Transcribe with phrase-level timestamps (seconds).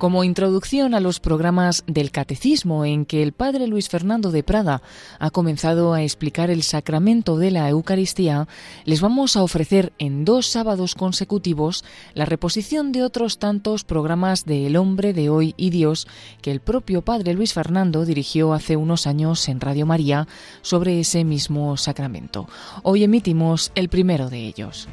[0.00, 4.80] Como introducción a los programas del Catecismo en que el padre Luis Fernando de Prada
[5.18, 8.48] ha comenzado a explicar el sacramento de la Eucaristía,
[8.86, 11.84] les vamos a ofrecer en dos sábados consecutivos
[12.14, 16.08] la reposición de otros tantos programas de El hombre de hoy y Dios
[16.40, 20.26] que el propio padre Luis Fernando dirigió hace unos años en Radio María
[20.62, 22.48] sobre ese mismo sacramento.
[22.84, 24.88] Hoy emitimos el primero de ellos.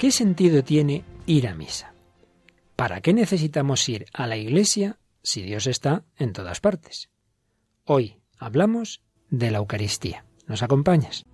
[0.00, 1.92] ¿Qué sentido tiene ir a misa?
[2.74, 7.10] ¿Para qué necesitamos ir a la iglesia si Dios está en todas partes?
[7.84, 10.24] Hoy hablamos de la Eucaristía.
[10.46, 11.26] ¿Nos acompañas?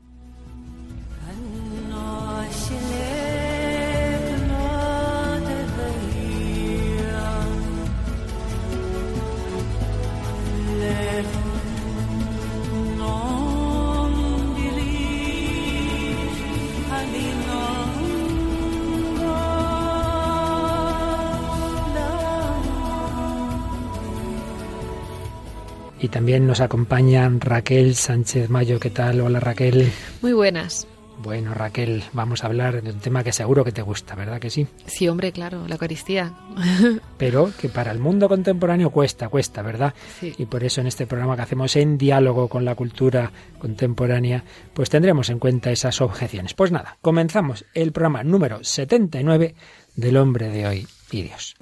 [26.06, 28.78] Y también nos acompañan Raquel Sánchez Mayo.
[28.78, 29.20] ¿Qué tal?
[29.22, 29.90] Hola Raquel.
[30.22, 30.86] Muy buenas.
[31.18, 34.48] Bueno, Raquel, vamos a hablar de un tema que seguro que te gusta, ¿verdad que
[34.48, 34.68] sí?
[34.86, 36.32] Sí, hombre, claro, la Eucaristía.
[37.18, 39.94] Pero que para el mundo contemporáneo cuesta, cuesta, ¿verdad?
[40.20, 40.32] Sí.
[40.38, 44.88] Y por eso en este programa que hacemos en diálogo con la cultura contemporánea, pues
[44.88, 46.54] tendremos en cuenta esas objeciones.
[46.54, 49.56] Pues nada, comenzamos el programa número 79
[49.96, 51.56] del hombre de hoy y Dios.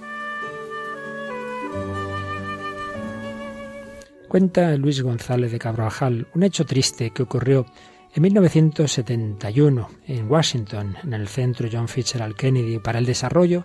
[4.35, 7.67] Cuenta Luis González de Cabrajal un hecho triste que ocurrió
[8.13, 13.65] en 1971 en Washington, en el Centro John Fitzgerald Kennedy para el Desarrollo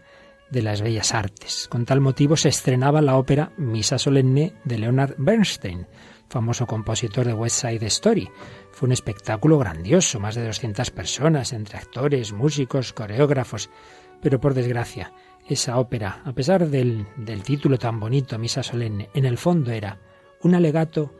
[0.52, 1.68] de las Bellas Artes.
[1.72, 5.88] Con tal motivo se estrenaba la ópera Misa Solemne de Leonard Bernstein,
[6.30, 8.30] famoso compositor de West Side Story.
[8.72, 13.72] Fue un espectáculo grandioso, más de 200 personas, entre actores, músicos, coreógrafos.
[14.22, 15.14] Pero por desgracia,
[15.48, 19.98] esa ópera, a pesar del, del título tan bonito, Misa Solemne, en el fondo era
[20.42, 21.14] un alegato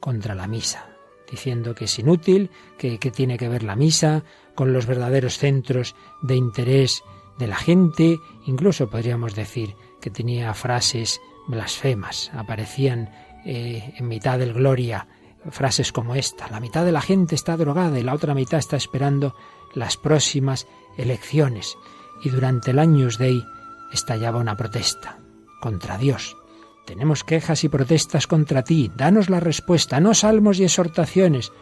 [0.00, 0.88] contra la misa,
[1.30, 6.36] diciendo que es inútil, que, tiene que ver la misa con los verdaderos centros de
[6.36, 7.02] interés
[7.38, 13.10] de la gente, incluso podríamos decir que tenía frases blasfemas, aparecían
[13.44, 15.08] eh, en mitad del Gloria
[15.50, 18.76] frases como esta, la mitad de la gente está drogada y la otra mitad está
[18.76, 19.34] esperando
[19.74, 20.66] las próximas
[20.96, 21.76] elecciones,
[22.22, 23.44] y durante el Años Day
[23.92, 25.18] estallaba una protesta
[25.60, 26.36] contra Dios,
[26.86, 28.90] tenemos quejas y protestas contra ti.
[28.96, 31.52] Danos la respuesta, no salmos y exhortaciones.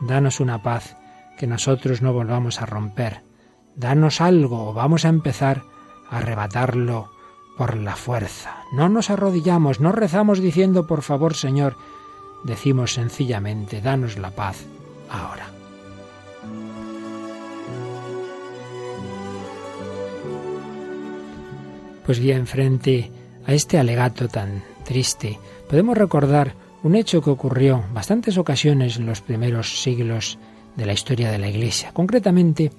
[0.00, 0.96] Danos una paz
[1.38, 3.22] que nosotros no volvamos a romper.
[3.76, 5.62] Danos algo o vamos a empezar
[6.10, 7.10] a arrebatarlo
[7.56, 8.64] por la fuerza.
[8.72, 11.76] No nos arrodillamos, no rezamos diciendo por favor Señor,
[12.44, 14.64] decimos sencillamente, danos la paz
[15.10, 15.46] ahora.
[22.04, 23.12] Pues bien, frente
[23.46, 25.38] a este alegato tan triste,
[25.68, 30.38] podemos recordar un hecho que ocurrió bastantes ocasiones en los primeros siglos
[30.76, 31.92] de la historia de la Iglesia.
[31.92, 32.72] Concretamente,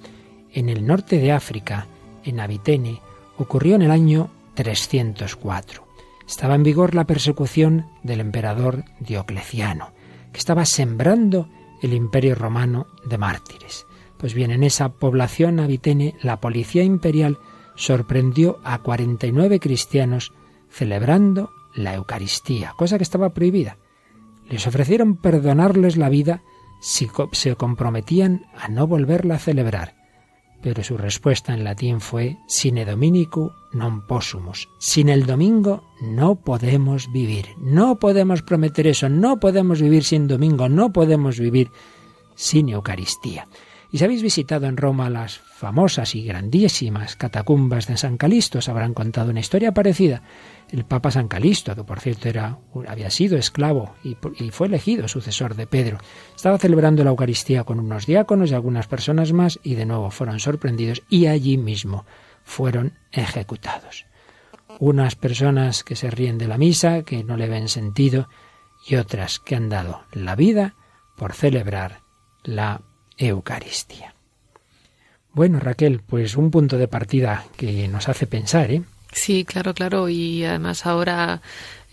[0.52, 1.86] en el norte de África,
[2.24, 3.00] en Abitene,
[3.38, 5.84] ocurrió en el año 304.
[6.26, 9.92] Estaba en vigor la persecución del emperador Diocleciano,
[10.32, 11.48] que estaba sembrando
[11.82, 13.86] el imperio romano de mártires.
[14.18, 17.38] Pues bien, en esa población abitene, la policía imperial
[17.74, 20.32] sorprendió a 49 cristianos
[20.74, 23.78] celebrando la Eucaristía, cosa que estaba prohibida.
[24.48, 26.42] Les ofrecieron perdonarles la vida
[26.80, 29.94] si se comprometían a no volverla a celebrar,
[30.62, 34.68] pero su respuesta en latín fue sine dominicu non possumus.
[34.82, 40.68] Sin el domingo no podemos vivir, no podemos prometer eso, no podemos vivir sin domingo,
[40.68, 41.70] no podemos vivir
[42.34, 43.46] sin Eucaristía.
[43.94, 48.68] Y si habéis visitado en Roma las famosas y grandísimas catacumbas de San Calisto, os
[48.68, 50.22] habrán contado una historia parecida
[50.74, 55.06] el Papa San Calisto, que por cierto era, había sido esclavo y, y, fue elegido
[55.06, 55.98] sucesor de Pedro,
[56.34, 60.40] estaba celebrando la Eucaristía con unos diáconos y algunas personas más y de nuevo fueron
[60.40, 62.06] sorprendidos y allí mismo
[62.42, 64.06] fueron ejecutados.
[64.80, 68.28] Unas personas que se ríen de la misa, que no le ven sentido,
[68.84, 70.74] y otras que han dado la vida
[71.16, 72.00] por celebrar
[72.42, 72.82] la
[73.16, 74.16] Eucaristía.
[75.32, 78.82] Bueno, Raquel, pues un punto de partida que nos hace pensar, ¿eh?
[79.14, 80.08] Sí, claro, claro.
[80.08, 81.40] Y además ahora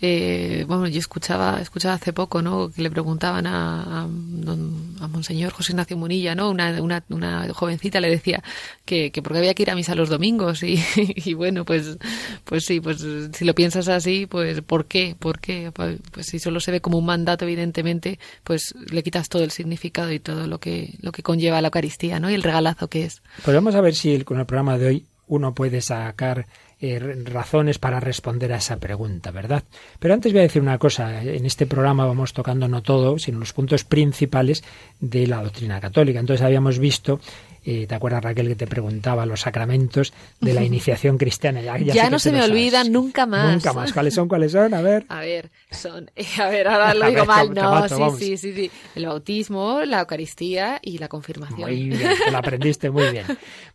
[0.04, 2.72] eh, bueno, yo escuchaba, escuchaba hace poco, ¿no?
[2.72, 6.50] Que le preguntaban a, a, a Monseñor José Ignacio Munilla, ¿no?
[6.50, 8.42] Una, una, una jovencita le decía
[8.84, 11.98] que, que porque había que ir a misa los domingos y, y, bueno, pues,
[12.42, 15.14] pues sí, pues si lo piensas así, pues ¿por qué?
[15.16, 15.70] ¿Por qué?
[15.72, 19.52] Pues, pues si solo se ve como un mandato, evidentemente, pues le quitas todo el
[19.52, 22.28] significado y todo lo que, lo que conlleva la Eucaristía, ¿no?
[22.28, 23.22] Y el regalazo que es.
[23.44, 26.48] Pues vamos a ver si con el programa de hoy uno puede sacar
[26.84, 29.62] eh, razones para responder a esa pregunta, ¿verdad?
[30.00, 31.22] Pero antes voy a decir una cosa.
[31.22, 34.64] En este programa vamos tocando no todo, sino los puntos principales
[34.98, 36.18] de la doctrina católica.
[36.18, 37.20] Entonces habíamos visto
[37.64, 41.60] eh, ¿Te acuerdas, Raquel, que te preguntaba los sacramentos de la iniciación cristiana?
[41.60, 43.54] Ya, ya, ya no se me olvidan nunca más.
[43.54, 43.92] Nunca más.
[43.92, 44.28] ¿Cuáles son?
[44.28, 44.74] ¿Cuáles son?
[44.74, 45.04] A ver.
[45.08, 46.10] A ver, son.
[46.40, 47.54] A ver, ahora lo digo mal.
[47.54, 48.70] No, sí, sí, sí, sí.
[48.94, 51.60] El bautismo, la Eucaristía y la confirmación.
[51.60, 53.26] Muy bien, te lo aprendiste muy bien.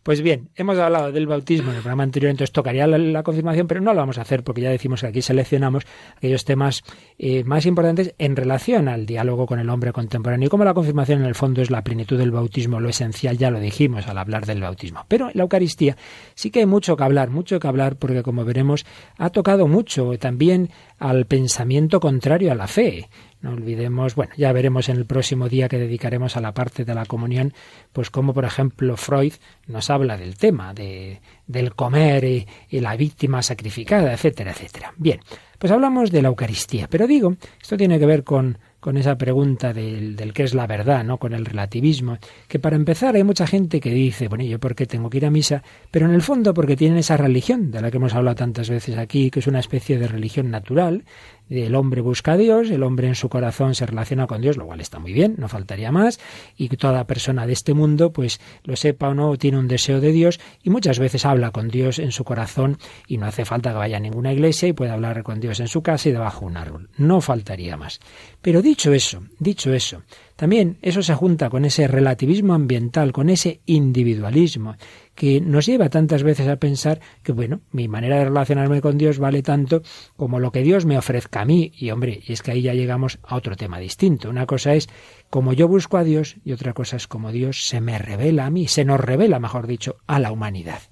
[0.02, 3.66] Pues bien, hemos hablado del bautismo en el programa anterior, entonces tocaría la, la confirmación,
[3.66, 5.84] pero no lo vamos a hacer porque ya decimos que aquí seleccionamos
[6.16, 6.82] aquellos temas
[7.18, 10.46] eh, más importantes en relación al diálogo con el hombre contemporáneo.
[10.46, 13.50] Y como la confirmación en el fondo es la plenitud del bautismo, lo esencial, ya
[13.50, 15.04] lo al hablar del bautismo.
[15.08, 15.96] Pero en la Eucaristía
[16.34, 18.84] sí que hay mucho que hablar, mucho que hablar, porque como veremos,
[19.16, 23.08] ha tocado mucho también al pensamiento contrario a la fe.
[23.40, 26.94] No olvidemos, bueno, ya veremos en el próximo día que dedicaremos a la parte de
[26.94, 27.52] la comunión,
[27.92, 29.34] pues como por ejemplo Freud
[29.68, 34.92] nos habla del tema de, del comer y, y la víctima sacrificada, etcétera, etcétera.
[34.96, 35.20] Bien,
[35.58, 39.72] pues hablamos de la Eucaristía, pero digo, esto tiene que ver con con esa pregunta
[39.72, 41.18] del, del qué es la verdad, ¿no?
[41.18, 44.86] Con el relativismo, que para empezar hay mucha gente que dice, bueno, ¿yo por qué
[44.86, 45.62] tengo que ir a misa?
[45.90, 48.96] Pero en el fondo porque tienen esa religión, de la que hemos hablado tantas veces
[48.96, 51.04] aquí, que es una especie de religión natural,
[51.50, 54.66] el hombre busca a Dios, el hombre en su corazón se relaciona con Dios, lo
[54.66, 56.20] cual está muy bien, no faltaría más,
[56.56, 60.12] y toda persona de este mundo, pues lo sepa o no, tiene un deseo de
[60.12, 63.76] Dios y muchas veces habla con Dios en su corazón y no hace falta que
[63.76, 66.46] vaya a ninguna iglesia y puede hablar con Dios en su casa y debajo de
[66.46, 66.90] un árbol.
[66.98, 68.00] No faltaría más.
[68.42, 70.02] Pero dicho eso, dicho eso,
[70.36, 74.76] también eso se junta con ese relativismo ambiental, con ese individualismo,
[75.14, 79.18] que nos lleva tantas veces a pensar que, bueno, mi manera de relacionarme con Dios
[79.18, 79.80] vale tanto
[80.16, 81.72] como lo que Dios me ofrezca a mí.
[81.76, 84.28] Y hombre, y es que ahí ya llegamos a otro tema distinto.
[84.28, 84.88] Una cosa es
[85.30, 88.50] como yo busco a Dios y otra cosa es como Dios se me revela a
[88.50, 90.82] mí, se nos revela, mejor dicho, a la humanidad.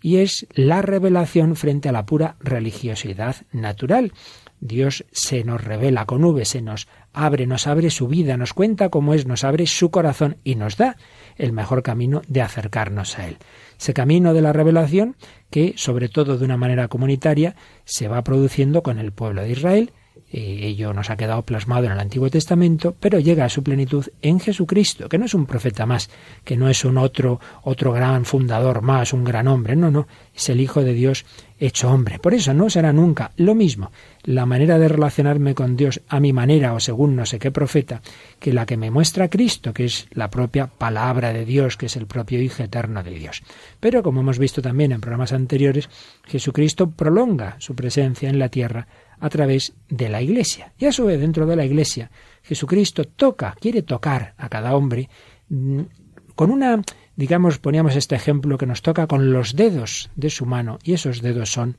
[0.00, 4.12] Y es la revelación frente a la pura religiosidad natural.
[4.60, 8.90] Dios se nos revela con V, se nos abre, nos abre su vida, nos cuenta
[8.90, 10.96] cómo es, nos abre su corazón y nos da
[11.36, 13.38] el mejor camino de acercarnos a Él.
[13.80, 15.16] Ese camino de la revelación
[15.50, 19.92] que, sobre todo de una manera comunitaria, se va produciendo con el pueblo de Israel,
[20.30, 24.40] ello nos ha quedado plasmado en el Antiguo Testamento, pero llega a su plenitud en
[24.40, 26.10] Jesucristo, que no es un profeta más,
[26.44, 30.48] que no es un otro, otro gran fundador más, un gran hombre, no, no, es
[30.48, 31.24] el Hijo de Dios
[31.58, 32.18] hecho hombre.
[32.18, 33.90] Por eso no será nunca lo mismo
[34.24, 38.02] la manera de relacionarme con Dios a mi manera o según no sé qué profeta,
[38.38, 41.96] que la que me muestra Cristo, que es la propia palabra de Dios, que es
[41.96, 43.42] el propio Hijo eterno de Dios.
[43.80, 45.88] Pero como hemos visto también en programas anteriores,
[46.24, 48.88] Jesucristo prolonga su presencia en la tierra
[49.20, 50.72] a través de la Iglesia.
[50.78, 52.10] Y a su vez, dentro de la Iglesia,
[52.42, 55.08] Jesucristo toca, quiere tocar a cada hombre
[55.48, 55.80] mm,
[56.34, 56.82] con una,
[57.16, 61.22] digamos, poníamos este ejemplo que nos toca con los dedos de su mano, y esos
[61.22, 61.78] dedos son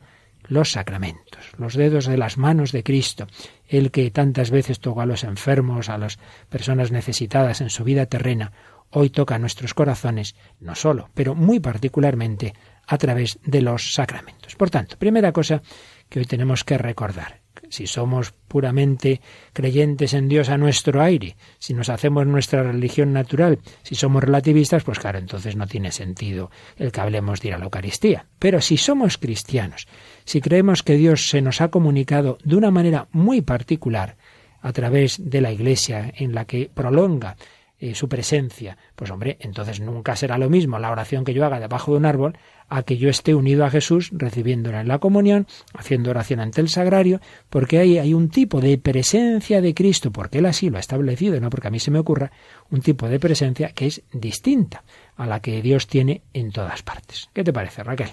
[0.50, 3.28] los sacramentos, los dedos de las manos de Cristo,
[3.68, 6.20] el que tantas veces tocó a los enfermos, a las
[6.50, 8.52] personas necesitadas en su vida terrena,
[8.90, 12.54] hoy toca nuestros corazones, no solo, pero muy particularmente
[12.88, 14.56] a través de los sacramentos.
[14.56, 15.62] Por tanto, primera cosa
[16.10, 17.42] que hoy tenemos que recordar.
[17.70, 19.20] Si somos puramente
[19.52, 24.84] creyentes en Dios a nuestro aire, si nos hacemos nuestra religión natural, si somos relativistas,
[24.84, 28.26] pues claro, entonces no tiene sentido el que hablemos de ir a la Eucaristía.
[28.40, 29.88] Pero si somos cristianos,
[30.24, 34.16] si creemos que Dios se nos ha comunicado de una manera muy particular,
[34.62, 37.38] a través de la Iglesia, en la que prolonga
[37.80, 41.60] eh, su presencia, pues hombre, entonces nunca será lo mismo la oración que yo haga
[41.60, 42.38] debajo de un árbol
[42.70, 46.70] a que yo esté unido a Jesús, recibiéndola en la comunión, haciendo oración ante el
[46.70, 50.80] sagrario, porque ahí hay un tipo de presencia de Cristo, porque Él así lo ha
[50.80, 52.32] establecido, no porque a mí se me ocurra,
[52.72, 54.84] un tipo de presencia que es distinta
[55.16, 57.30] a la que Dios tiene en todas partes.
[57.32, 58.10] ¿Qué te parece, Raquel?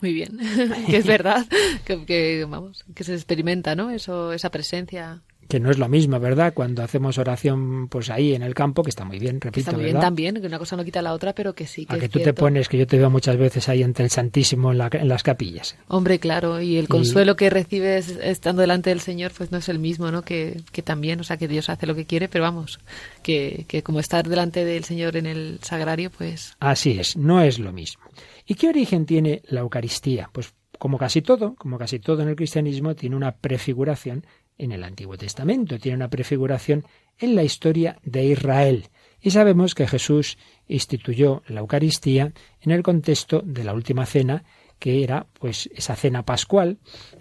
[0.00, 0.38] Muy bien,
[0.86, 1.46] que es verdad,
[1.84, 3.90] que, que, vamos, que se experimenta, ¿no?
[3.90, 6.54] Eso, esa presencia que no es lo mismo, ¿verdad?
[6.54, 9.58] Cuando hacemos oración, pues ahí en el campo, que está muy bien, repito.
[9.58, 11.86] Está muy bien también, que una cosa no quita la otra, pero que sí.
[11.86, 14.10] Que a que tú te pones, que yo te veo muchas veces ahí entre el
[14.12, 15.76] Santísimo en, la, en las capillas.
[15.88, 19.80] Hombre, claro, y el consuelo que recibes estando delante del Señor, pues no es el
[19.80, 20.22] mismo, ¿no?
[20.22, 22.78] Que, que también, o sea, que Dios hace lo que quiere, pero vamos,
[23.24, 26.56] que, que como estar delante del Señor en el sagrario, pues.
[26.60, 28.04] Así es, no es lo mismo.
[28.46, 30.30] ¿Y qué origen tiene la Eucaristía?
[30.32, 34.24] Pues como casi todo, como casi todo en el cristianismo, tiene una prefiguración
[34.60, 36.84] en el Antiguo Testamento, tiene una prefiguración
[37.18, 38.88] en la historia de Israel.
[39.20, 40.38] Y sabemos que Jesús
[40.68, 44.44] instituyó la Eucaristía en el contexto de la última cena,
[44.78, 46.78] que era pues esa cena pascual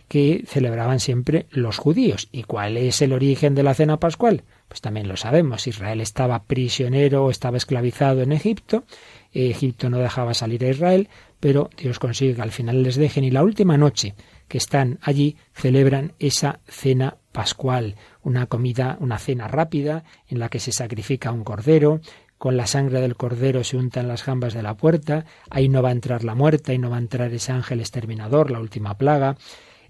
[0.08, 2.30] que celebraban siempre los judíos.
[2.32, 4.44] ¿Y cuál es el origen de la cena pascual?
[4.70, 5.68] Pues también lo sabemos.
[5.68, 8.86] Israel estaba prisionero, estaba esclavizado en Egipto.
[9.34, 13.32] Egipto no dejaba salir a Israel, pero Dios consigue que al final les dejen y
[13.32, 14.16] la última noche
[14.50, 20.60] que están allí celebran esa cena pascual, una comida, una cena rápida en la que
[20.60, 22.02] se sacrifica un cordero,
[22.38, 25.90] con la sangre del cordero se untan las jambas de la puerta, ahí no va
[25.90, 29.38] a entrar la muerte, ahí no va a entrar ese ángel exterminador, la última plaga.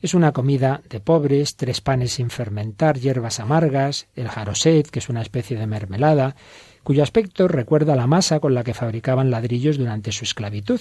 [0.01, 5.09] Es una comida de pobres, tres panes sin fermentar, hierbas amargas, el jaroset, que es
[5.09, 6.35] una especie de mermelada,
[6.83, 10.79] cuyo aspecto recuerda la masa con la que fabricaban ladrillos durante su esclavitud.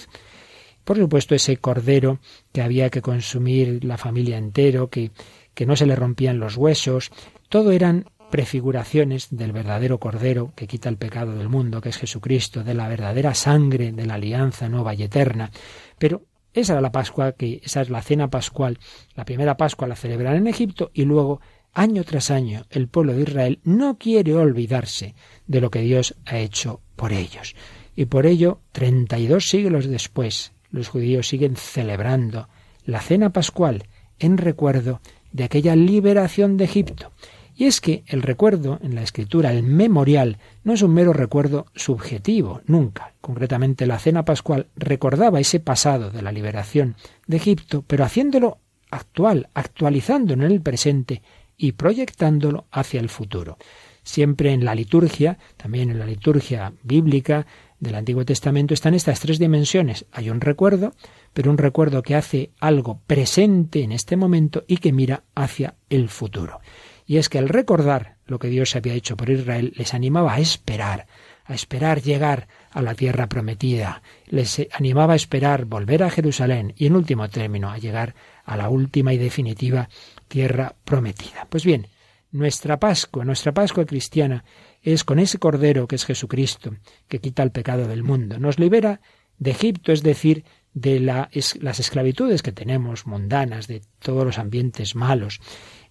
[0.89, 2.17] Por supuesto, ese cordero
[2.51, 5.11] que había que consumir la familia entero, que,
[5.53, 7.11] que no se le rompían los huesos,
[7.47, 12.63] todo eran prefiguraciones del verdadero Cordero que quita el pecado del mundo, que es Jesucristo,
[12.63, 15.51] de la verdadera sangre de la alianza nueva y eterna.
[15.99, 16.23] Pero
[16.55, 18.79] esa era la Pascua, que esa es la cena pascual.
[19.13, 21.39] La primera Pascua la celebran en Egipto y luego,
[21.71, 25.13] año tras año, el pueblo de Israel no quiere olvidarse
[25.45, 27.53] de lo que Dios ha hecho por ellos.
[27.95, 32.49] Y por ello, treinta y dos siglos después, los judíos siguen celebrando
[32.85, 33.85] la cena pascual
[34.19, 37.11] en recuerdo de aquella liberación de Egipto.
[37.55, 41.65] Y es que el recuerdo en la escritura, el memorial, no es un mero recuerdo
[41.75, 43.13] subjetivo, nunca.
[43.19, 46.95] Concretamente la cena pascual recordaba ese pasado de la liberación
[47.27, 48.59] de Egipto, pero haciéndolo
[48.89, 51.21] actual, actualizándolo en el presente
[51.57, 53.57] y proyectándolo hacia el futuro.
[54.03, 57.45] Siempre en la liturgia, también en la liturgia bíblica,
[57.79, 60.05] del Antiguo Testamento están estas tres dimensiones.
[60.11, 60.93] Hay un recuerdo,
[61.33, 66.09] pero un recuerdo que hace algo presente en este momento y que mira hacia el
[66.09, 66.59] futuro.
[67.05, 70.39] Y es que el recordar lo que Dios había hecho por Israel les animaba a
[70.39, 71.07] esperar,
[71.45, 76.85] a esperar llegar a la tierra prometida, les animaba a esperar volver a Jerusalén y
[76.85, 78.13] en último término a llegar
[78.45, 79.89] a la última y definitiva
[80.27, 81.47] tierra prometida.
[81.49, 81.87] Pues bien,
[82.31, 84.43] nuestra Pascua, nuestra Pascua cristiana,
[84.81, 86.75] es con ese Cordero que es Jesucristo,
[87.07, 88.39] que quita el pecado del mundo.
[88.39, 89.01] Nos libera
[89.37, 90.43] de Egipto, es decir,
[90.73, 95.41] de las esclavitudes que tenemos, mundanas, de todos los ambientes malos.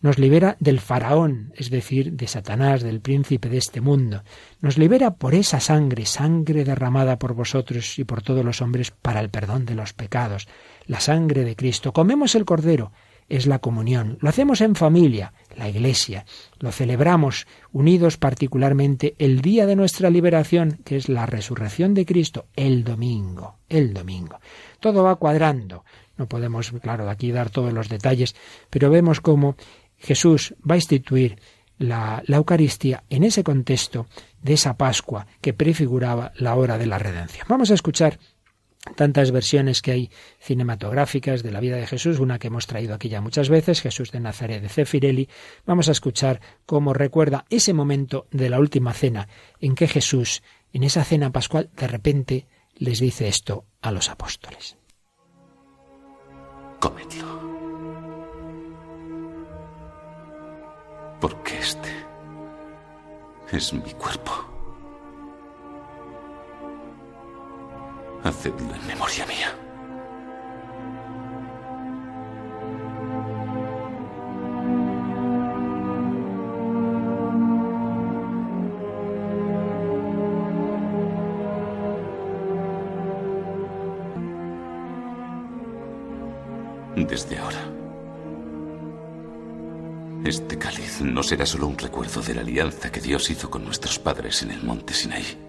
[0.00, 4.23] Nos libera del faraón, es decir, de Satanás, del príncipe de este mundo.
[4.61, 9.21] Nos libera por esa sangre, sangre derramada por vosotros y por todos los hombres para
[9.21, 10.47] el perdón de los pecados.
[10.87, 11.92] La sangre de Cristo.
[11.92, 12.92] Comemos el Cordero,
[13.28, 14.18] es la comunión.
[14.21, 16.25] Lo hacemos en familia, la Iglesia.
[16.61, 22.47] Lo celebramos unidos particularmente el día de nuestra liberación, que es la resurrección de Cristo,
[22.57, 24.41] el domingo, el domingo.
[24.81, 25.85] Todo va cuadrando.
[26.17, 28.35] No podemos, claro, aquí dar todos los detalles,
[28.71, 29.57] pero vemos cómo
[29.99, 31.38] Jesús va a instituir
[31.79, 34.07] la, la, Eucaristía en ese contexto
[34.43, 37.47] de esa Pascua que prefiguraba la hora de la redención.
[37.49, 38.19] Vamos a escuchar
[38.95, 43.09] tantas versiones que hay cinematográficas de la vida de Jesús, una que hemos traído aquí
[43.09, 45.28] ya muchas veces, Jesús de Nazaret de Cefirelli,
[45.66, 49.28] vamos a escuchar cómo recuerda ese momento de la última cena
[49.61, 50.42] en que Jesús,
[50.73, 54.76] en esa cena pascual, de repente les dice esto a los apóstoles.
[56.80, 57.38] Comedlo.
[61.21, 61.90] Porque este
[63.50, 64.58] es mi cuerpo.
[68.25, 69.55] Hacedlo en memoria mía.
[86.97, 87.65] Desde ahora,
[90.25, 93.99] este cáliz no será solo un recuerdo de la alianza que Dios hizo con nuestros
[93.99, 95.48] padres en el monte Sinaí.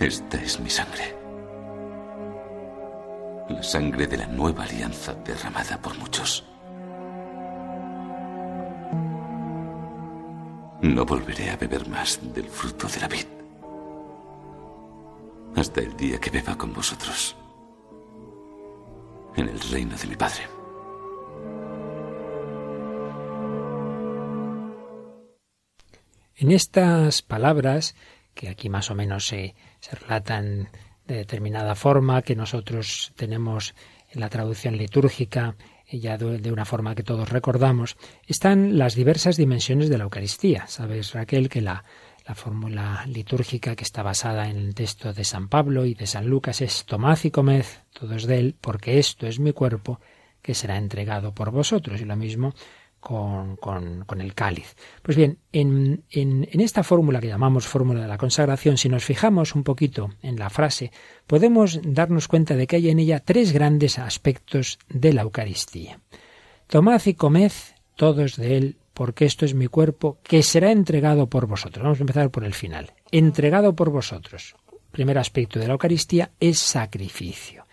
[0.00, 1.16] Esta es mi sangre.
[3.48, 6.46] La sangre de la nueva alianza derramada por muchos.
[10.82, 13.26] No volveré a beber más del fruto de la vid.
[15.56, 17.36] Hasta el día que beba con vosotros.
[19.34, 20.42] En el reino de mi Padre.
[26.36, 27.96] En estas palabras,
[28.38, 29.54] que aquí más o menos se
[29.90, 30.68] relatan
[31.08, 33.74] de determinada forma, que nosotros tenemos
[34.12, 35.56] en la traducción litúrgica,
[35.90, 37.96] ya de una forma que todos recordamos,
[38.28, 40.68] están las diversas dimensiones de la Eucaristía.
[40.68, 41.82] Sabes, Raquel, que la,
[42.28, 46.26] La fórmula litúrgica que está basada en el texto de San Pablo y de San
[46.26, 47.64] Lucas es tomad y comed
[47.98, 49.98] todos de él, porque esto es mi cuerpo
[50.42, 52.02] que será entregado por vosotros.
[52.02, 52.52] Y lo mismo
[53.00, 53.56] con,
[54.20, 54.74] el cáliz.
[55.02, 59.54] Pues bien, en, en, esta fórmula que llamamos fórmula de la consagración, si nos fijamos
[59.54, 60.90] un poquito en la frase,
[61.26, 66.00] podemos darnos cuenta de que hay en ella tres grandes aspectos de la Eucaristía.
[66.66, 67.52] Tomad y comed
[67.94, 71.82] todos de él, porque esto es mi cuerpo, que será entregado por vosotros.
[71.82, 72.92] Vamos a empezar por el final.
[73.10, 74.54] Entregado por vosotros.
[74.90, 77.66] Primer aspecto de la Eucaristía es sacrificio.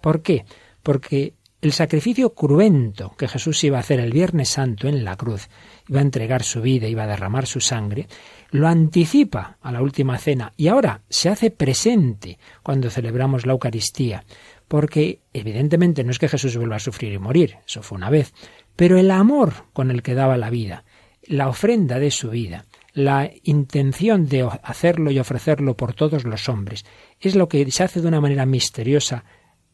[0.00, 0.44] ¿Por qué?
[0.82, 5.48] Porque el sacrificio cruento que Jesús iba a hacer el Viernes Santo en la cruz,
[5.88, 8.08] iba a entregar su vida, iba a derramar su sangre,
[8.50, 14.24] lo anticipa a la última cena y ahora se hace presente cuando celebramos la Eucaristía,
[14.66, 18.34] porque evidentemente no es que Jesús vuelva a sufrir y morir, eso fue una vez,
[18.74, 20.84] pero el amor con el que daba la vida,
[21.22, 26.84] la ofrenda de su vida, la intención de hacerlo y ofrecerlo por todos los hombres,
[27.20, 29.24] es lo que se hace de una manera misteriosa,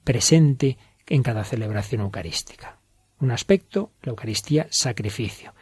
[0.05, 0.77] presente,
[1.09, 2.79] en cada celebración eucarística.
[3.21, 5.55] Un aspecto, la Eucaristía, sacrificio.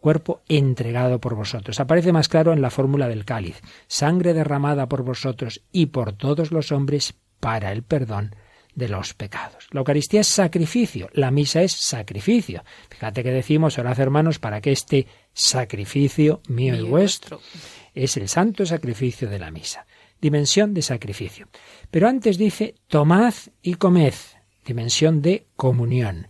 [0.00, 1.80] Cuerpo entregado por vosotros.
[1.80, 3.60] Aparece más claro en la fórmula del cáliz.
[3.86, 8.34] Sangre derramada por vosotros y por todos los hombres para el perdón
[8.74, 9.66] de los pecados.
[9.70, 12.62] La Eucaristía es sacrificio, la misa es sacrificio.
[12.90, 17.40] Fíjate que decimos, orad hermanos, para que este sacrificio mío y vuestro
[17.94, 19.86] es el santo sacrificio de la misa.
[20.20, 21.48] Dimensión de sacrificio.
[21.90, 24.14] Pero antes dice, tomad y comed
[24.66, 26.28] dimensión de comunión.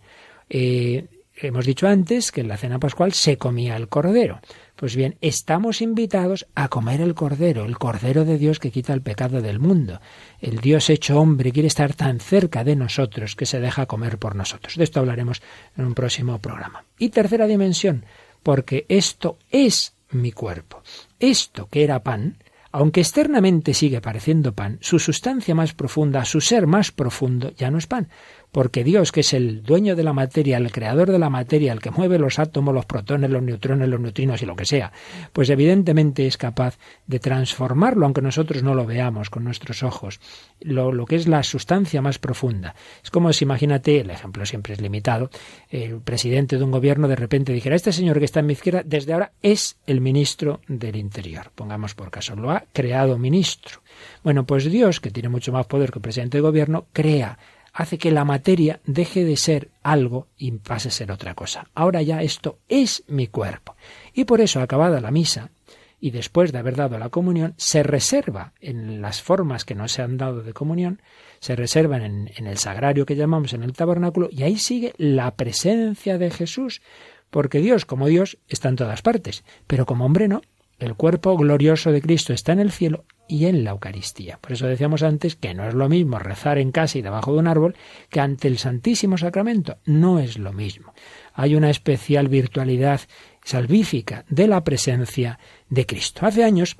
[0.49, 4.39] Eh, hemos dicho antes que en la cena pascual se comía el cordero.
[4.75, 9.01] Pues bien, estamos invitados a comer el cordero, el cordero de Dios que quita el
[9.01, 9.99] pecado del mundo.
[10.39, 14.35] El Dios hecho hombre quiere estar tan cerca de nosotros que se deja comer por
[14.35, 14.75] nosotros.
[14.75, 15.41] De esto hablaremos
[15.75, 16.85] en un próximo programa.
[16.97, 18.05] Y tercera dimensión,
[18.43, 20.81] porque esto es mi cuerpo.
[21.19, 22.37] Esto que era pan,
[22.71, 27.77] aunque externamente sigue pareciendo pan, su sustancia más profunda, su ser más profundo, ya no
[27.77, 28.09] es pan,
[28.51, 31.79] porque Dios, que es el dueño de la materia, el creador de la materia, el
[31.79, 34.91] que mueve los átomos, los protones, los neutrones, los neutrinos y lo que sea,
[35.33, 40.19] pues evidentemente es capaz de transformarlo, aunque nosotros no lo veamos con nuestros ojos,
[40.61, 42.75] lo, que es la sustancia más profunda.
[43.03, 45.29] Es como si, imagínate, el ejemplo siempre es limitado,
[45.69, 48.81] el presidente de un gobierno de repente dijera, este señor que está en mi izquierda,
[48.85, 53.81] desde ahora es el ministro del Interior, pongamos por caso, lo ha creado ministro.
[54.23, 57.37] Bueno, pues Dios, que tiene mucho más poder que el presidente de gobierno, crea
[57.77, 61.67] hace que la materia deje de ser algo y pase a ser otra cosa.
[61.75, 63.75] Ahora ya esto es mi cuerpo.
[64.15, 65.51] Y por eso, acabada la misa,
[65.99, 70.01] y después de haber dado la comunión, se reserva en las formas que no se
[70.01, 71.03] han dado de comunión,
[71.39, 75.35] se reservan en, en, el sagrario que llamamos en el tabernáculo, y ahí sigue la
[75.35, 76.81] presencia de Jesús,
[77.29, 80.41] porque Dios, como Dios, está en todas partes, pero como hombre no.
[80.79, 84.37] El cuerpo glorioso de Cristo está en el cielo y en la Eucaristía.
[84.39, 87.39] Por eso decíamos antes que no es lo mismo rezar en casa y debajo de
[87.39, 87.75] un árbol
[88.09, 89.77] que ante el Santísimo Sacramento.
[89.85, 90.93] No es lo mismo.
[91.33, 93.01] Hay una especial virtualidad
[93.43, 96.25] salvífica de la presencia de Cristo.
[96.25, 96.77] Hace años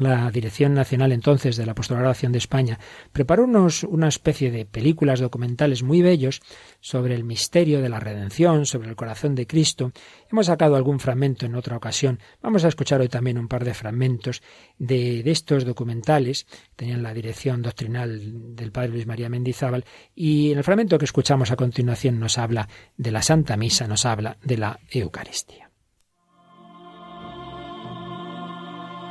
[0.00, 2.78] la Dirección Nacional entonces de la Apostolado de España
[3.12, 6.40] preparó unos, una especie de películas documentales muy bellos
[6.80, 9.92] sobre el misterio de la redención, sobre el corazón de Cristo.
[10.30, 12.20] Hemos sacado algún fragmento en otra ocasión.
[12.42, 14.42] Vamos a escuchar hoy también un par de fragmentos
[14.78, 16.46] de, de estos documentales.
[16.76, 21.50] Tenían la dirección doctrinal del Padre Luis María Mendizábal y en el fragmento que escuchamos
[21.50, 25.63] a continuación nos habla de la Santa Misa, nos habla de la Eucaristía.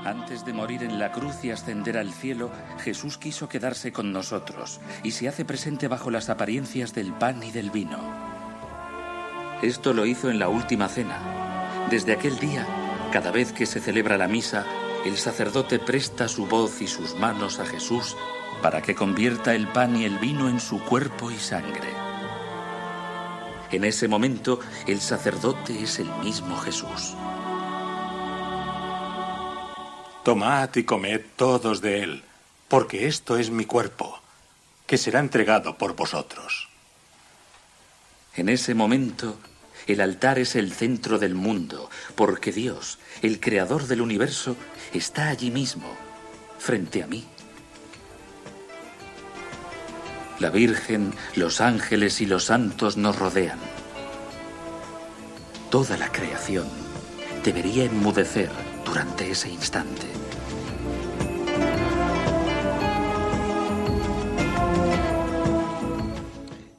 [0.06, 4.82] Antes de morir en la cruz y ascender al cielo, Jesús quiso quedarse con nosotros
[5.02, 8.00] y se hace presente bajo las apariencias del pan y del vino.
[9.62, 11.88] Esto lo hizo en la última cena.
[11.90, 12.68] Desde aquel día,
[13.14, 14.66] cada vez que se celebra la misa,
[15.06, 18.18] el sacerdote presta su voz y sus manos a Jesús
[18.62, 21.90] para que convierta el pan y el vino en su cuerpo y sangre.
[23.72, 27.16] En ese momento, el sacerdote es el mismo Jesús.
[30.24, 32.24] Tomad y comed todos de él,
[32.70, 34.22] porque esto es mi cuerpo,
[34.88, 36.70] que será entregado por vosotros.
[38.34, 39.38] En ese momento,
[39.86, 44.56] el altar es el centro del mundo, porque Dios, el creador del universo,
[44.94, 45.94] está allí mismo,
[46.58, 47.26] frente a mí.
[50.40, 53.60] La Virgen, los ángeles y los santos nos rodean.
[55.70, 56.70] Toda la creación
[57.44, 60.06] debería enmudecer durante ese instante.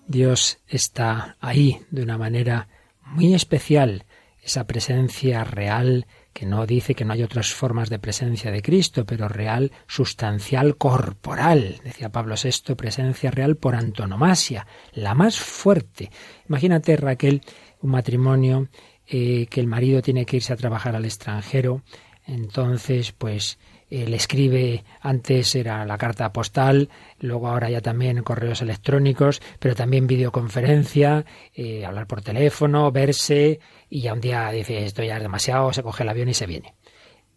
[0.07, 2.69] Dios está ahí de una manera
[3.05, 4.05] muy especial,
[4.41, 9.05] esa presencia real que no dice que no hay otras formas de presencia de Cristo,
[9.05, 11.81] pero real, sustancial, corporal.
[11.83, 16.13] Decía Pablo VI, presencia real por antonomasia, la más fuerte.
[16.49, 17.41] Imagínate, Raquel,
[17.81, 18.69] un matrimonio
[19.07, 21.83] eh, que el marido tiene que irse a trabajar al extranjero,
[22.27, 23.59] entonces, pues,
[24.03, 26.89] le escribe, antes era la carta postal,
[27.21, 34.01] luego ahora ya también correos electrónicos, pero también videoconferencia, eh, hablar por teléfono, verse, y
[34.01, 36.75] ya un día dice esto ya es demasiado, se coge el avión y se viene.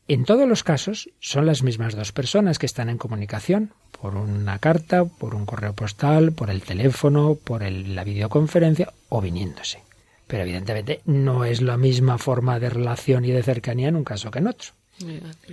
[0.08, 4.58] En todos los casos son las mismas dos personas que están en comunicación, por una
[4.58, 9.84] carta, por un correo postal, por el teléfono, por la videoconferencia o viniéndose.
[10.28, 14.32] Pero evidentemente no es la misma forma de relación y de cercanía en un caso
[14.32, 14.77] que en otro.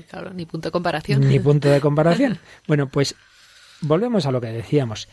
[0.08, 1.28] Claro, ni punto de comparación.
[1.28, 2.38] Ni punto de comparación.
[2.66, 3.14] Bueno, pues
[3.80, 5.08] volvemos a lo que decíamos.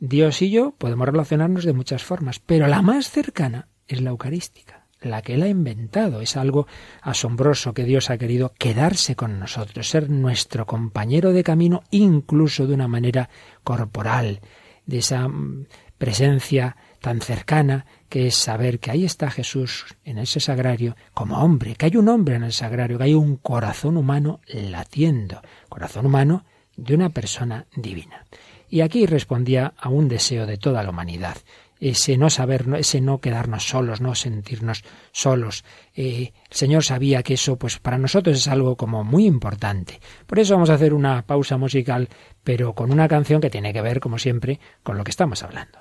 [0.00, 4.86] Dios y yo podemos relacionarnos de muchas formas, pero la más cercana es la eucarística,
[5.00, 6.20] la que Él ha inventado.
[6.20, 6.66] Es algo
[7.02, 12.74] asombroso que Dios ha querido quedarse con nosotros, ser nuestro compañero de camino, incluso de
[12.74, 13.28] una manera
[13.62, 14.40] corporal,
[14.86, 15.66] de esa mm,
[15.98, 21.74] presencia tan cercana que es saber que ahí está Jesús en ese sagrario como hombre,
[21.74, 26.46] que hay un hombre en el sagrario, que hay un corazón humano latiendo, corazón humano
[26.78, 28.24] de una persona divina.
[28.70, 31.36] Y aquí respondía a un deseo de toda la humanidad,
[31.78, 35.62] ese no saber, ese no quedarnos solos, no sentirnos solos.
[35.94, 40.00] Eh, el Señor sabía que eso, pues para nosotros es algo como muy importante.
[40.26, 42.08] Por eso vamos a hacer una pausa musical,
[42.42, 45.78] pero con una canción que tiene que ver, como siempre, con lo que estamos hablando.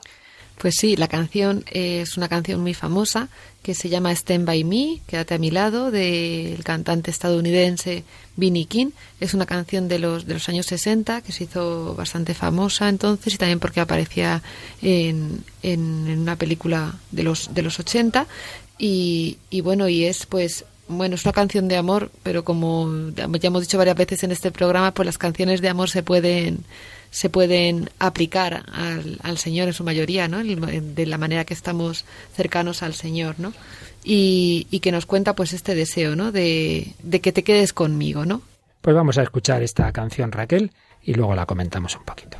[0.63, 3.27] Pues sí, la canción es una canción muy famosa
[3.63, 8.05] que se llama Stand By Me, Quédate a mi lado, del cantante estadounidense
[8.37, 8.91] Vinnie King.
[9.19, 13.33] Es una canción de los, de los años 60 que se hizo bastante famosa entonces
[13.33, 14.41] y también porque aparecía
[14.81, 18.25] en, en, una película de los, de los 80.
[18.77, 23.25] Y, y bueno, y es pues bueno, es una canción de amor, pero como ya
[23.25, 26.63] hemos dicho varias veces en este programa, pues las canciones de amor se pueden
[27.13, 30.43] se pueden aplicar al, al Señor en su mayoría, ¿no?
[30.43, 33.53] De la manera que estamos cercanos al Señor, ¿no?
[34.03, 36.31] Y, y que nos cuenta pues este deseo, ¿no?
[36.31, 38.41] De, de que te quedes conmigo, ¿no?
[38.81, 40.71] Pues vamos a escuchar esta canción, Raquel,
[41.03, 42.39] y luego la comentamos un poquito.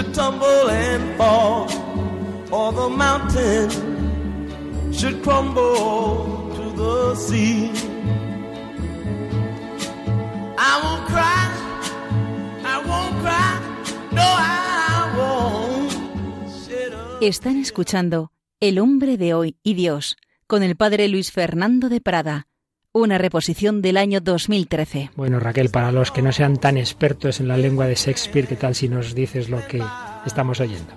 [0.00, 1.68] should tumble and fall,
[2.50, 3.68] or the mountain
[4.92, 6.40] should crumble
[17.20, 22.49] Están escuchando El hombre de hoy y Dios con el padre Luis Fernando de Prada.
[22.92, 25.12] Una reposición del año 2013.
[25.14, 28.56] Bueno, Raquel, para los que no sean tan expertos en la lengua de Shakespeare, ¿qué
[28.56, 29.80] tal si nos dices lo que
[30.26, 30.92] estamos oyendo?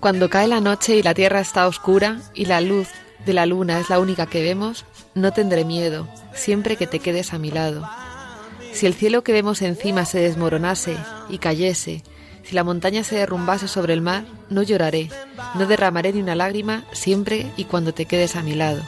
[0.00, 2.88] Cuando cae la noche y la tierra está oscura y la luz
[3.24, 7.32] de la luna es la única que vemos, no tendré miedo, siempre que te quedes
[7.32, 7.88] a mi lado.
[8.72, 10.96] Si el cielo que vemos encima se desmoronase
[11.28, 12.02] y cayese,
[12.42, 15.10] si la montaña se derrumbase sobre el mar, no lloraré,
[15.54, 18.82] no derramaré ni una lágrima siempre y cuando te quedes a mi lado.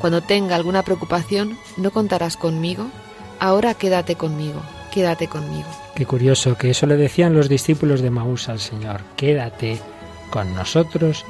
[0.00, 2.86] Cuando tenga alguna preocupación, ¿no contarás conmigo?
[3.40, 4.60] Ahora quédate conmigo,
[4.92, 5.68] quédate conmigo.
[5.94, 9.80] Qué curioso que eso le decían los discípulos de Maús al Señor, quédate
[10.30, 11.24] con nosotros,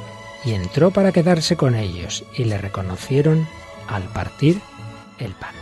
[0.44, 3.46] y entró para quedarse con ellos, y le reconocieron
[3.88, 4.60] al partir
[5.18, 5.57] el pan.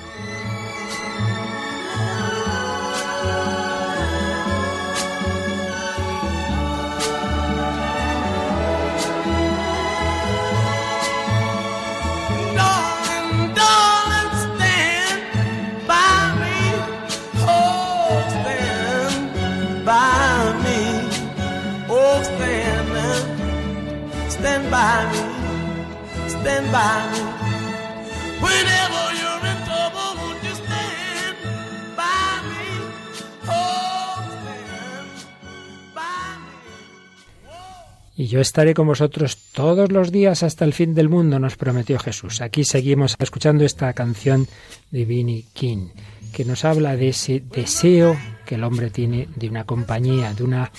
[38.18, 41.98] Y yo estaré con vosotros todos los días hasta el fin del mundo, nos prometió
[41.98, 42.40] Jesús.
[42.40, 44.48] Aquí seguimos escuchando esta canción
[44.90, 45.88] de Vinnie King,
[46.32, 50.72] que nos habla de ese deseo que el hombre tiene de una compañía, de una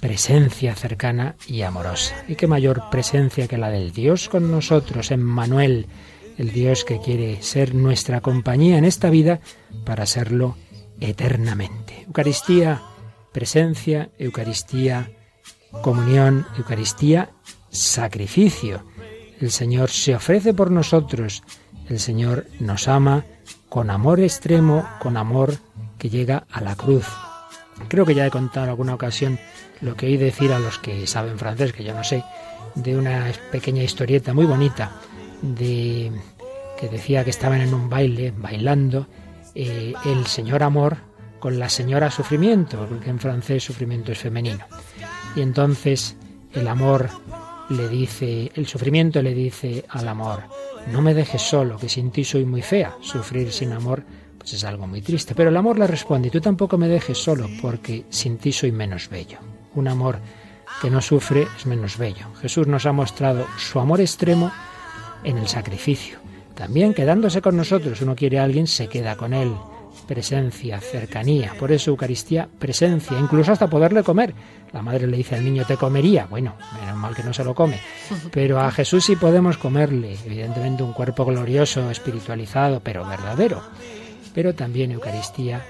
[0.00, 2.14] presencia cercana y amorosa.
[2.26, 5.86] Y qué mayor presencia que la del Dios con nosotros, en Manuel,
[6.38, 9.40] el Dios que quiere ser nuestra compañía en esta vida
[9.84, 10.56] para serlo
[10.98, 12.04] eternamente.
[12.06, 12.80] Eucaristía,
[13.32, 15.10] presencia, Eucaristía,
[15.82, 17.30] comunión, Eucaristía,
[17.70, 18.84] sacrificio.
[19.40, 21.42] El Señor se ofrece por nosotros,
[21.88, 23.24] el Señor nos ama
[23.68, 25.54] con amor extremo, con amor
[25.98, 27.06] que llega a la cruz.
[27.88, 29.38] Creo que ya he contado en alguna ocasión
[29.80, 32.22] lo que oí decir a los que saben francés, que yo no sé,
[32.74, 34.92] de una pequeña historieta muy bonita
[35.42, 36.12] de
[36.78, 39.06] que decía que estaban en un baile bailando
[39.54, 40.98] eh, el señor amor
[41.38, 44.64] con la señora sufrimiento, porque en francés sufrimiento es femenino.
[45.36, 46.16] Y entonces
[46.52, 47.08] el amor
[47.68, 50.42] le dice, el sufrimiento le dice al amor,
[50.90, 52.96] no me dejes solo, que sin ti soy muy fea.
[53.00, 54.02] Sufrir sin amor
[54.40, 55.34] pues es algo muy triste.
[55.34, 59.08] Pero el amor le responde, tú tampoco me dejes solo, porque sin ti soy menos
[59.10, 59.38] bello.
[59.74, 60.18] Un amor
[60.80, 62.26] que no sufre es menos bello.
[62.40, 64.50] Jesús nos ha mostrado su amor extremo
[65.24, 66.18] en el sacrificio.
[66.54, 69.52] También quedándose con nosotros, uno quiere a alguien, se queda con él.
[70.06, 71.54] Presencia, cercanía.
[71.58, 74.34] Por eso Eucaristía, presencia, incluso hasta poderle comer.
[74.72, 76.26] La madre le dice al niño, te comería.
[76.26, 77.80] Bueno, menos mal que no se lo come.
[78.30, 80.16] Pero a Jesús sí podemos comerle.
[80.24, 83.62] Evidentemente un cuerpo glorioso, espiritualizado, pero verdadero.
[84.34, 85.64] Pero también Eucaristía,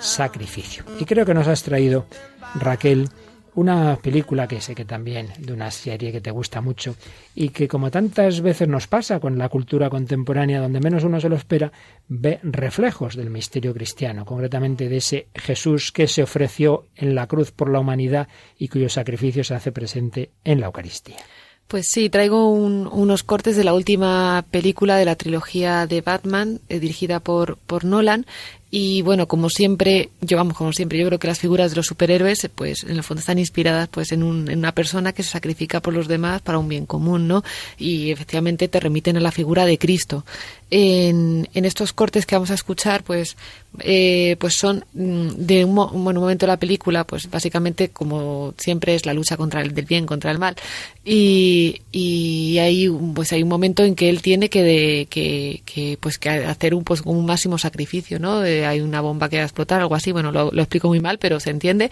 [0.00, 0.84] sacrificio.
[0.98, 2.06] Y creo que nos has traído,
[2.54, 3.10] Raquel,
[3.56, 6.94] una película que sé que también de una serie que te gusta mucho
[7.34, 11.28] y que como tantas veces nos pasa con la cultura contemporánea donde menos uno se
[11.28, 11.72] lo espera,
[12.06, 17.50] ve reflejos del misterio cristiano, concretamente de ese Jesús que se ofreció en la cruz
[17.50, 21.16] por la humanidad y cuyo sacrificio se hace presente en la Eucaristía.
[21.66, 26.78] Pues sí, traigo unos cortes de la última película de la trilogía de Batman, eh,
[26.78, 28.24] dirigida por, por Nolan,
[28.70, 31.86] y bueno, como siempre, yo vamos, como siempre, yo creo que las figuras de los
[31.86, 35.30] superhéroes, pues en el fondo están inspiradas pues en, un, en una persona que se
[35.30, 37.44] sacrifica por los demás para un bien común, ¿no?
[37.78, 40.24] Y efectivamente te remiten a la figura de Cristo.
[40.68, 43.36] En, en estos cortes que vamos a escuchar, pues,
[43.80, 48.94] eh, pues son mm, de un, buen momento de la película, pues básicamente como siempre
[48.94, 50.56] es la lucha contra el del bien contra el mal.
[51.04, 56.18] Y, y hay, pues hay un momento en que él tiene que, de, que, pues
[56.18, 58.40] que hacer un, pues, un máximo sacrificio, ¿no?
[58.64, 61.40] Hay una bomba que va a explotar, algo así, bueno, lo, explico muy mal, pero
[61.40, 61.90] se entiende,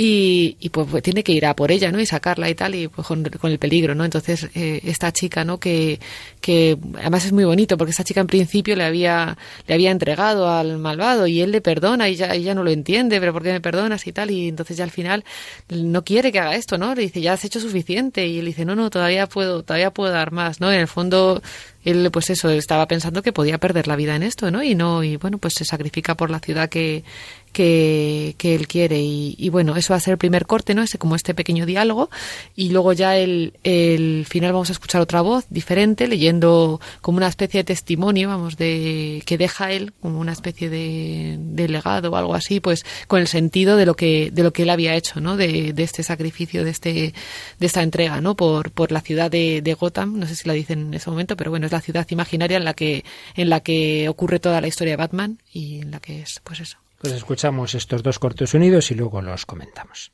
[0.00, 1.98] y, pues, pues, tiene que ir a por ella, ¿no?
[1.98, 4.04] Y sacarla y tal, y pues con, el peligro, ¿no?
[4.04, 5.58] Entonces, eh, esta chica, ¿no?
[5.58, 5.98] Que,
[6.40, 10.48] que además es muy bonito, porque esta chica en principio le había, le había entregado
[10.48, 13.50] al malvado, y él le perdona, y ya, ella no lo entiende, pero ¿por qué
[13.50, 14.30] me perdonas y tal?
[14.30, 15.24] Y entonces ya al final
[15.68, 16.94] no quiere que haga esto, ¿no?
[16.94, 20.12] Le dice, ya has hecho suficiente, y él dice, no, no, todavía puedo, todavía puedo
[20.12, 20.72] dar más, ¿no?
[20.72, 21.42] En el fondo,
[21.84, 25.04] él pues eso estaba pensando que podía perder la vida en esto no y no
[25.04, 27.04] y bueno pues se sacrifica por la ciudad que
[27.52, 29.00] que, él quiere.
[29.00, 30.82] Y, bueno, eso va a ser el primer corte, ¿no?
[30.82, 32.10] Ese como este pequeño diálogo.
[32.54, 37.28] Y luego ya el, el final vamos a escuchar otra voz diferente, leyendo como una
[37.28, 42.16] especie de testimonio, vamos, de que deja él, como una especie de, de legado o
[42.16, 45.20] algo así, pues con el sentido de lo que, de lo que él había hecho,
[45.20, 45.36] ¿no?
[45.36, 47.14] De, de este sacrificio, de este,
[47.58, 48.34] de esta entrega, ¿no?
[48.36, 51.36] Por, por la ciudad de, de Gotham, no sé si la dicen en ese momento,
[51.36, 54.68] pero bueno, es la ciudad imaginaria en la que, en la que ocurre toda la
[54.68, 56.78] historia de Batman y en la que es, pues eso.
[57.00, 60.12] Pues escuchamos estos dos cortos unidos y luego los comentamos.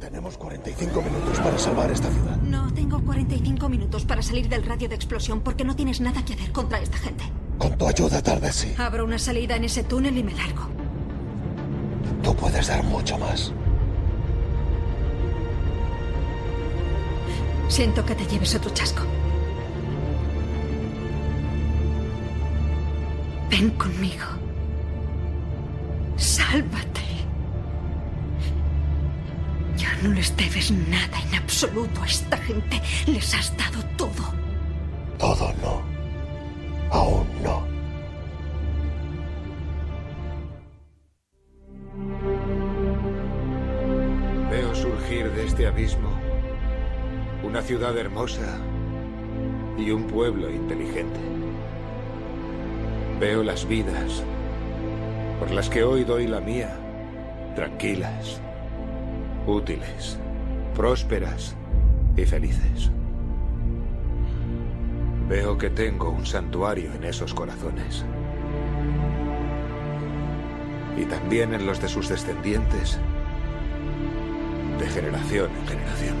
[0.00, 2.36] Tenemos 45 minutos para salvar esta ciudad.
[2.36, 6.34] No, tengo 45 minutos para salir del radio de explosión porque no tienes nada que
[6.34, 7.24] hacer contra esta gente.
[7.58, 8.72] Con tu ayuda tarde sí.
[8.78, 10.68] Abro una salida en ese túnel y me largo.
[12.22, 13.52] Tú puedes dar mucho más.
[17.68, 19.02] Siento que te lleves otro chasco.
[23.50, 24.37] Ven conmigo.
[26.50, 27.02] Sálvate.
[29.76, 32.80] Ya no les debes nada en absoluto a esta gente.
[33.06, 34.24] Les has dado todo.
[35.18, 35.82] Todo no.
[36.90, 37.66] Aún no.
[44.50, 46.18] Veo surgir de este abismo
[47.42, 48.58] una ciudad hermosa
[49.76, 51.20] y un pueblo inteligente.
[53.20, 54.24] Veo las vidas
[55.38, 56.76] por las que hoy doy la mía,
[57.54, 58.40] tranquilas,
[59.46, 60.18] útiles,
[60.74, 61.54] prósperas
[62.16, 62.90] y felices.
[65.28, 68.04] Veo que tengo un santuario en esos corazones.
[70.96, 72.98] Y también en los de sus descendientes,
[74.78, 76.16] de generación en generación.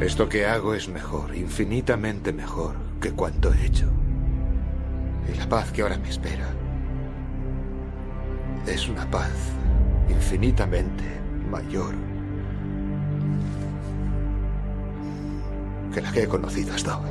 [0.00, 4.03] Esto que hago es mejor, infinitamente mejor que cuanto he hecho.
[5.32, 6.48] Y la paz que ahora me espera
[8.66, 9.32] es una paz
[10.08, 11.04] infinitamente
[11.50, 11.94] mayor
[15.92, 17.10] que la que he conocido hasta hoy.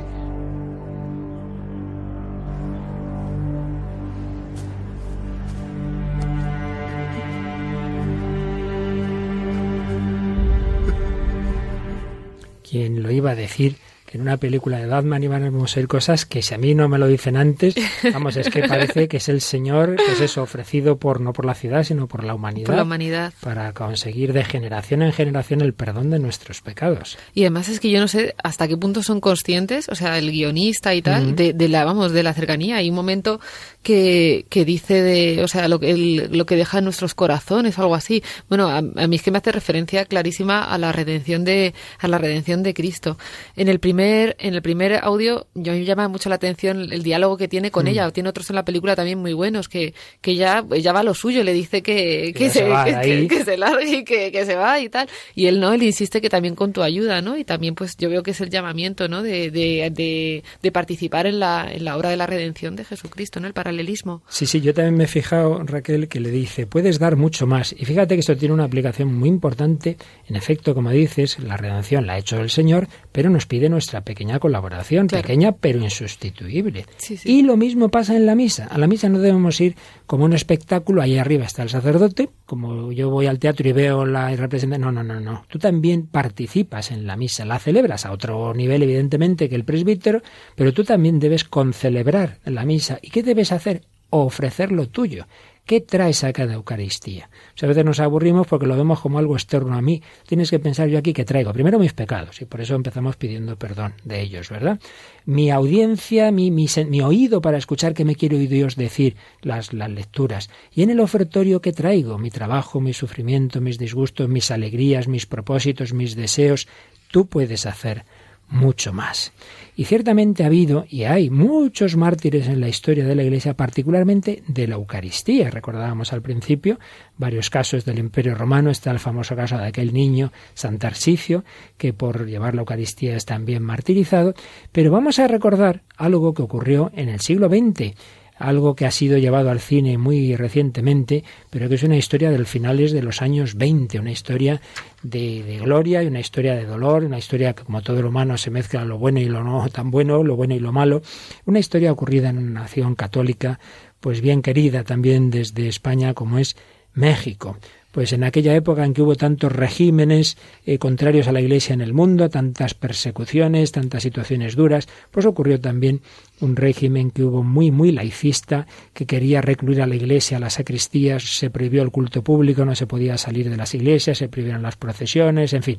[12.68, 13.76] ¿Quién lo iba a decir?
[14.14, 16.98] En una película de Batman iban a ser cosas que si a mí no me
[16.98, 17.74] lo dicen antes,
[18.12, 21.44] vamos, es que parece que es el Señor, que es eso, ofrecido por no por
[21.44, 22.66] la ciudad, sino por la humanidad.
[22.66, 23.32] Por la humanidad.
[23.40, 27.18] Para conseguir de generación en generación el perdón de nuestros pecados.
[27.34, 30.30] Y además es que yo no sé hasta qué punto son conscientes, o sea, el
[30.30, 32.76] guionista y tal, de, de, la, vamos, de la cercanía.
[32.76, 33.40] Hay un momento
[33.82, 37.76] que, que dice de, o sea, lo que, el, lo que deja en nuestros corazones
[37.78, 38.22] o algo así.
[38.48, 42.06] Bueno, a, a mí es que me hace referencia clarísima a la redención de, a
[42.06, 43.18] la redención de Cristo.
[43.56, 47.36] En el primer en el primer audio, yo me llama mucho la atención el diálogo
[47.36, 47.88] que tiene con mm.
[47.88, 48.10] ella.
[48.10, 51.14] Tiene otros en la película también muy buenos, que, que ya, ya va a lo
[51.14, 52.64] suyo, le dice que, que, se,
[53.28, 55.08] que, se largue y que, se va y tal.
[55.34, 57.36] Y él no, él insiste que también con tu ayuda, ¿no?
[57.36, 59.22] Y también pues yo veo que es el llamamiento, ¿no?
[59.22, 63.40] De, de, de, de participar en la, en la obra de la redención de Jesucristo,
[63.40, 63.46] ¿no?
[63.46, 64.22] El paralelismo.
[64.28, 67.72] Sí, sí, yo también me he fijado, Raquel, que le dice, puedes dar mucho más.
[67.72, 69.96] Y fíjate que esto tiene una aplicación muy importante.
[70.28, 73.93] En efecto, como dices, la redención la ha hecho el Señor, pero nos pide nuestra
[74.02, 76.86] pequeña colaboración, pequeña pero insustituible.
[77.24, 78.66] Y lo mismo pasa en la misa.
[78.66, 79.76] A la misa no debemos ir
[80.06, 84.04] como un espectáculo, ahí arriba está el sacerdote, como yo voy al teatro y veo
[84.04, 84.80] la representación.
[84.80, 85.44] No, no, no, no.
[85.48, 90.22] Tú también participas en la misa, la celebras a otro nivel, evidentemente, que el presbítero,
[90.54, 92.98] pero tú también debes concelebrar la misa.
[93.02, 93.82] ¿Y qué debes hacer?
[94.10, 95.26] Ofrecer lo tuyo.
[95.66, 97.30] ¿Qué traes a cada Eucaristía?
[97.62, 100.02] a veces nos aburrimos porque lo vemos como algo externo a mí.
[100.26, 101.54] Tienes que pensar yo aquí que traigo.
[101.54, 104.78] Primero mis pecados, y por eso empezamos pidiendo perdón de ellos, ¿verdad?
[105.24, 110.50] Mi audiencia, mi oído para escuchar qué me quiere oír Dios decir, las, las lecturas.
[110.70, 115.24] Y en el ofertorio que traigo, mi trabajo, mi sufrimiento, mis disgustos, mis alegrías, mis
[115.24, 116.68] propósitos, mis deseos.
[117.10, 118.04] Tú puedes hacer
[118.54, 119.32] mucho más.
[119.76, 124.44] Y ciertamente ha habido y hay muchos mártires en la historia de la Iglesia, particularmente
[124.46, 125.50] de la Eucaristía.
[125.50, 126.78] Recordábamos al principio
[127.18, 128.70] varios casos del Imperio Romano.
[128.70, 131.44] Está el famoso caso de aquel niño, Santarsicio,
[131.76, 134.34] que por llevar la Eucaristía es también martirizado.
[134.70, 137.94] Pero vamos a recordar algo que ocurrió en el siglo XX
[138.36, 142.38] algo que ha sido llevado al cine muy recientemente, pero que es una historia de
[142.38, 144.60] los finales de los años 20, una historia
[145.02, 148.50] de, gloria y una historia de dolor, una historia que como todo lo humano se
[148.50, 151.02] mezcla lo bueno y lo no tan bueno, lo bueno y lo malo,
[151.44, 153.58] una historia ocurrida en una nación católica,
[154.00, 156.56] pues bien querida también desde España como es
[156.94, 157.58] México.
[157.94, 161.80] Pues en aquella época en que hubo tantos regímenes eh, contrarios a la Iglesia en
[161.80, 166.00] el mundo, tantas persecuciones, tantas situaciones duras, pues ocurrió también
[166.44, 170.54] un régimen que hubo muy, muy laicista, que quería recluir a la iglesia, a las
[170.54, 174.62] sacristías, se prohibió el culto público, no se podía salir de las iglesias, se prohibieron
[174.62, 175.78] las procesiones, en fin,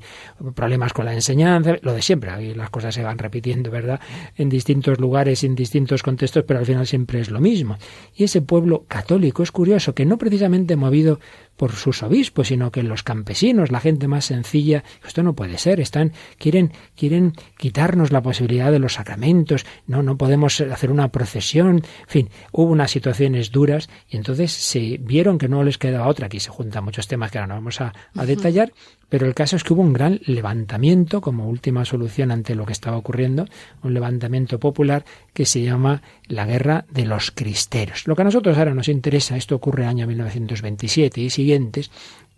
[0.54, 4.00] problemas con la enseñanza, lo de siempre, ahí las cosas se van repitiendo, ¿verdad?
[4.36, 7.78] En distintos lugares, en distintos contextos, pero al final siempre es lo mismo.
[8.16, 11.20] Y ese pueblo católico es curioso, que no precisamente movido
[11.56, 15.80] por sus obispos, sino que los campesinos, la gente más sencilla, esto no puede ser,
[15.80, 21.78] están, quieren, quieren quitarnos la posibilidad de los sacramentos, no, no podemos hacer una procesión,
[21.78, 26.28] en fin, hubo unas situaciones duras y entonces se vieron que no les quedaba otra.
[26.28, 27.94] Aquí se juntan muchos temas que ahora no vamos a,
[28.26, 28.74] detallar,
[29.10, 32.74] pero el caso es que hubo un gran levantamiento como última solución ante lo que
[32.74, 33.48] estaba ocurriendo,
[33.84, 38.08] un levantamiento popular que se llama la Guerra de los Cristeros.
[38.08, 41.92] Lo que a nosotros ahora nos interesa, esto ocurre en el año 1927 y siguientes,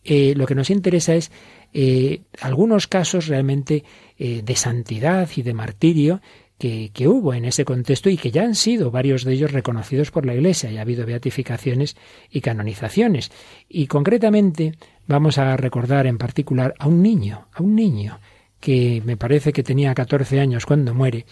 [0.10, 1.32] eh, lo que nos interesa es
[1.74, 3.84] eh, algunos casos realmente
[4.18, 6.22] eh, de santidad y de martirio
[6.58, 10.26] que, hubo en ese contexto y que ya han sido varios de ellos reconocidos por
[10.26, 11.96] la Iglesia y ha habido beatificaciones
[12.32, 13.32] y canonizaciones.
[13.69, 14.77] Y concretamente
[15.08, 18.19] vamos a recordar en particular a un niño, a un niño
[18.60, 21.25] que me parece que tenía 14 años cuando muere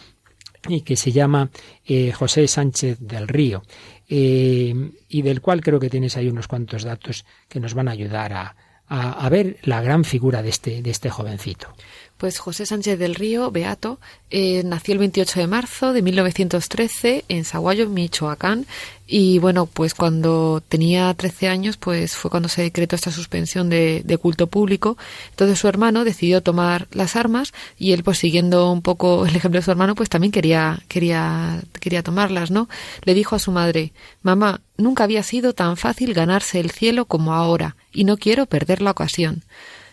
[0.67, 1.49] y que se llama
[1.85, 3.63] eh, José Sánchez del Río
[4.07, 4.73] eh,
[5.09, 8.33] y del cual creo que tienes ahí unos cuantos datos que nos van a ayudar
[8.33, 8.55] a,
[8.87, 11.73] a, ver la gran figura de este, de este jovencito.
[12.17, 13.99] Pues José Sánchez del Río, Beato,
[14.29, 18.65] eh, nació el 28 de marzo de 1913 en Saguayo, Michoacán.
[19.05, 24.01] Y bueno, pues cuando tenía 13 años, pues fue cuando se decretó esta suspensión de,
[24.05, 24.97] de, culto público.
[25.31, 29.59] Entonces su hermano decidió tomar las armas y él, pues siguiendo un poco el ejemplo
[29.59, 32.69] de su hermano, pues también quería, quería, quería tomarlas, ¿no?
[33.03, 33.91] Le dijo a su madre,
[34.23, 38.81] mamá, nunca había sido tan fácil ganarse el cielo como ahora y no quiero perder
[38.81, 39.43] la ocasión.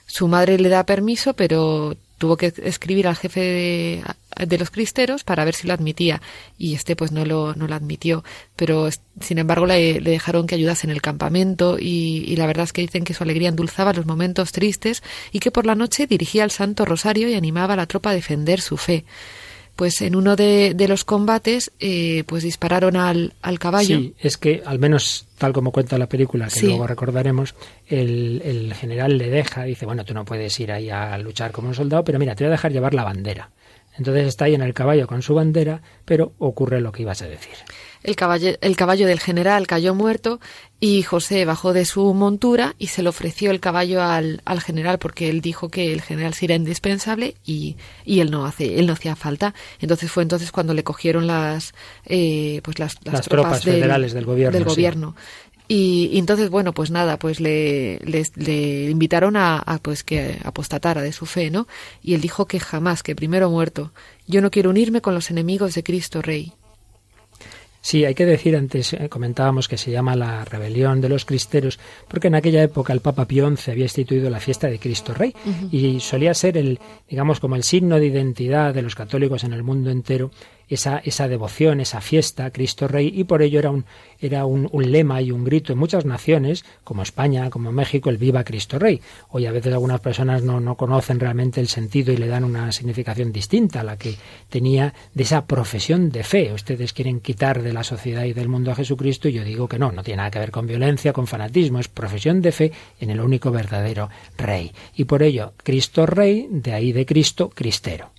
[0.07, 4.05] Su madre le da permiso, pero tuvo que escribir al jefe
[4.47, 6.23] de, los cristeros para ver si lo admitía
[6.57, 8.23] y este pues no lo, no lo admitió.
[8.55, 8.89] Pero
[9.21, 12.73] sin embargo le, le dejaron que ayudase en el campamento y, y, la verdad es
[12.73, 15.03] que dicen que su alegría endulzaba los momentos tristes
[15.33, 18.15] y que por la noche dirigía el Santo Rosario y animaba a la tropa a
[18.15, 19.05] defender su fe
[19.83, 23.99] pues en uno de, de los combates eh, pues dispararon al, al, caballo.
[23.99, 26.67] Sí, es que al menos tal como cuenta la película, que sí.
[26.67, 27.57] luego recordaremos,
[27.89, 31.67] el, el, general le deja, dice, bueno, tú no puedes ir ahí a luchar como
[31.67, 33.51] un soldado, pero mira, te voy a dejar llevar la bandera.
[33.99, 37.27] Entonces está ahí en el caballo con su bandera, pero ocurre lo que ibas a
[37.27, 37.55] decir.
[38.03, 40.41] El caballo, el caballo del general cayó muerto
[40.81, 44.99] y José bajó de su montura y se le ofreció el caballo al, al general
[44.99, 48.87] porque él dijo que el general sí era indispensable y, y, él no hace, él
[48.87, 49.55] no hacía falta.
[49.81, 51.75] Entonces fue entonces cuando le cogieron las,
[52.05, 54.59] eh, pues las, las, las tropas, tropas del, federales del gobierno.
[54.59, 55.15] Del gobierno.
[55.69, 61.01] Y, entonces, bueno, pues nada, pues le, le, le invitaron a, a, pues que apostatara
[61.01, 61.67] de su fe, ¿no?
[62.03, 63.93] Y él dijo que jamás, que primero muerto.
[64.27, 66.53] Yo no quiero unirme con los enemigos de Cristo Rey.
[67.85, 71.81] Sí, hay que decir, antes eh, comentábamos que se llama la rebelión de los cristeros,
[72.07, 75.35] porque en aquella época el Papa Pío XI había instituido la fiesta de Cristo Rey
[75.45, 75.69] uh -huh.
[75.73, 76.79] y solía ser el,
[77.09, 80.31] digamos, como el signo de identidad de los católicos en el mundo entero
[80.75, 83.85] esa, devoción, esa fiesta, Cristo Rey, y por ello era, un,
[84.21, 88.17] era un, un, lema y un grito en muchas naciones, como España, como México, el
[88.17, 89.01] Viva Cristo Rey.
[89.31, 92.73] Hoy a veces algunas personas no, no conocen realmente el sentido y le dan una
[92.73, 94.17] significación distinta a la que
[94.49, 96.53] tenía de esa profesión de fe.
[96.53, 99.79] Ustedes quieren quitar de la sociedad y del mundo a Jesucristo y yo digo que
[99.79, 103.11] no, no tiene nada que ver con violencia, con fanatismo, es profesión de fe en
[103.11, 104.73] el único verdadero Rey.
[104.97, 108.11] Y por ello, Cristo Rey, de ahí de Cristo, Cristero.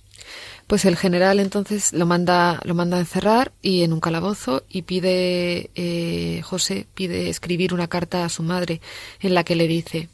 [0.66, 4.82] Pues el general entonces lo manda, lo manda a encerrar y en un calabozo y
[4.82, 8.80] pide, eh, José pide escribir una carta a su madre
[9.20, 10.08] en la que le dice,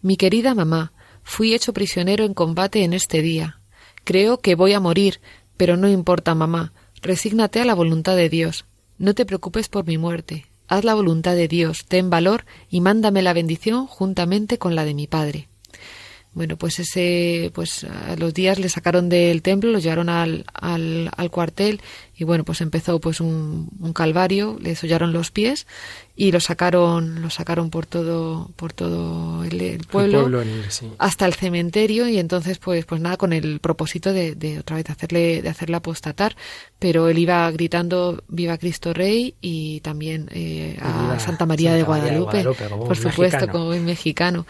[0.00, 0.92] mi querida mamá,
[1.24, 3.58] fui hecho prisionero en combate en este día.
[4.04, 5.20] Creo que voy a morir,
[5.56, 6.72] pero no importa, mamá,
[7.02, 8.64] resígnate a la voluntad de Dios.
[8.98, 10.46] No te preocupes por mi muerte.
[10.68, 14.94] Haz la voluntad de Dios, ten valor y mándame la bendición juntamente con la de
[14.94, 15.48] mi padre.
[16.38, 21.10] Bueno, pues ese, pues a los días le sacaron del templo, lo llevaron al, al,
[21.16, 21.80] al cuartel
[22.16, 25.66] y bueno, pues empezó pues un, un, calvario, le sollaron los pies
[26.14, 30.70] y lo sacaron, lo sacaron por todo, por todo el, el pueblo, el pueblo el,
[30.70, 30.88] sí.
[30.98, 34.88] hasta el cementerio y entonces pues, pues nada, con el propósito de, de otra vez
[34.90, 36.36] hacerle, de hacerle apostatar,
[36.78, 41.82] pero él iba gritando Viva Cristo Rey y también eh, a Santa María, Santa de
[41.82, 43.52] Guadalupe, María de Guadalupe por supuesto, mexicano.
[43.52, 44.46] como mexicano.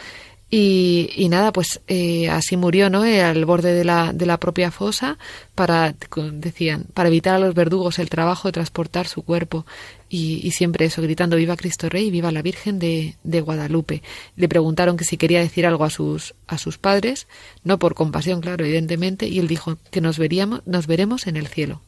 [0.51, 3.05] Y, y, nada, pues eh, así murió, ¿no?
[3.05, 5.19] Eh, al borde de la, de la propia fosa
[5.55, 5.95] para,
[6.33, 9.67] decían, para evitar a los verdugos el trabajo de transportar su cuerpo.
[10.09, 14.03] Y, y siempre eso, gritando Viva Cristo Rey Viva la Virgen de, de, Guadalupe.
[14.37, 17.27] Le preguntaron que si quería decir algo a sus, a sus padres,
[17.63, 21.49] no por compasión, claro, evidentemente, y él dijo que nos, veríamos, nos veremos en el
[21.49, 21.83] cielo.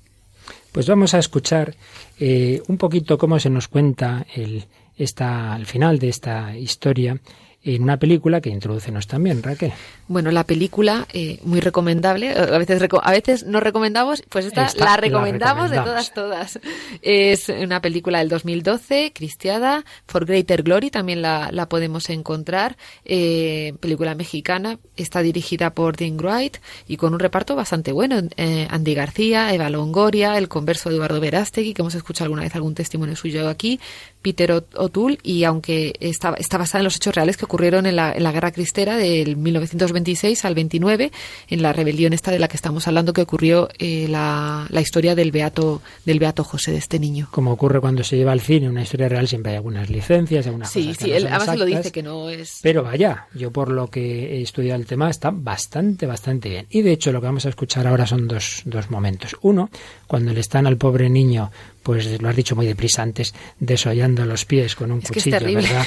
[0.72, 1.74] Pues vamos a escuchar
[2.18, 4.66] eh, un poquito cómo se nos cuenta el,
[4.98, 7.18] esta, al final de esta historia
[7.62, 9.72] en una película que introducenos también, Raquel.
[10.08, 14.84] Bueno, la película, eh, muy recomendable, a veces, a veces no recomendamos, pues esta, esta
[14.84, 16.60] la, recomendamos la, recomendamos de todas, todas.
[17.02, 23.74] Es una película del 2012, Cristiada, For Greater Glory, también la, la podemos encontrar, eh,
[23.80, 26.56] película mexicana, está dirigida por Dean Wright
[26.88, 31.74] y con un reparto bastante bueno, eh, Andy García, Eva Longoria, el converso Eduardo Verástegui,
[31.74, 33.80] que hemos escuchado alguna vez algún testimonio suyo aquí,
[34.22, 38.12] Peter O'Toole, y aunque está, está basada en los hechos reales que ocurrieron en la,
[38.12, 41.10] en la guerra cristera del 1926 al 29,
[41.48, 45.16] en la rebelión esta de la que estamos hablando que ocurrió eh, la, la, historia
[45.16, 47.26] del beato del beato José de este niño.
[47.32, 50.70] Como ocurre cuando se lleva al cine una historia real siempre hay algunas licencias, algunas
[50.70, 52.58] sí, cosas que sí, no él son además exactas, lo dice que no es.
[52.62, 56.66] Pero vaya, yo por lo que he estudiado el tema está bastante, bastante bien.
[56.70, 59.36] Y de hecho lo que vamos a escuchar ahora son dos, dos momentos.
[59.42, 59.70] Uno,
[60.06, 61.50] cuando le están al pobre niño
[61.82, 65.86] pues lo has dicho muy deprisa antes, desollando los pies con un es cuchillo, ¿verdad?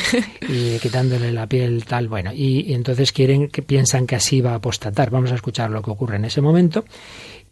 [0.49, 4.51] Y quitándole la piel tal, bueno, y, y, entonces quieren que piensan que así va
[4.51, 5.09] a apostatar.
[5.09, 6.85] Vamos a escuchar lo que ocurre en ese momento.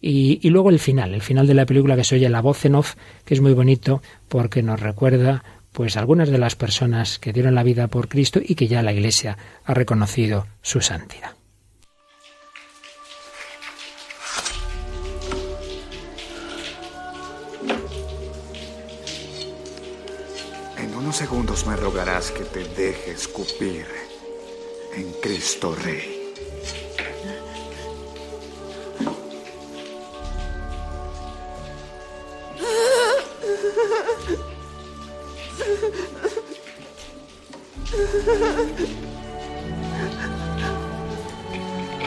[0.01, 2.65] Y, y luego el final, el final de la película que se oye la voz
[2.65, 7.31] en off, que es muy bonito porque nos recuerda pues algunas de las personas que
[7.31, 11.40] dieron la vida por Cristo y que ya la Iglesia ha reconocido su santidad.
[21.21, 23.85] Segundos me rogarás que te deje escupir
[24.95, 26.33] en Cristo Rey.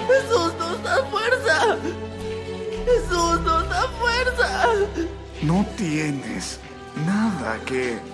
[0.09, 1.79] Jesús nos da fuerza.
[2.85, 4.75] Jesús nos da fuerza.
[5.43, 6.59] No tienes
[7.07, 8.14] nada que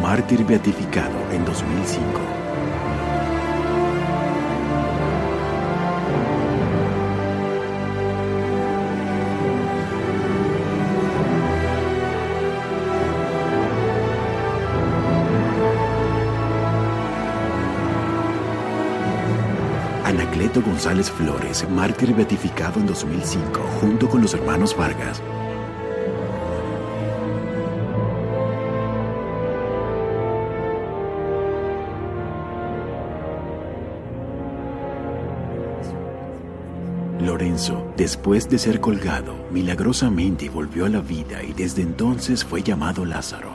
[0.00, 2.20] mártir beatificado en 2005.
[20.04, 25.20] Anacleto González Flores, mártir beatificado en 2005, junto con los hermanos Vargas.
[37.96, 43.50] Después de ser colgado, milagrosamente volvió a la vida y desde entonces fue llamado Lázaro.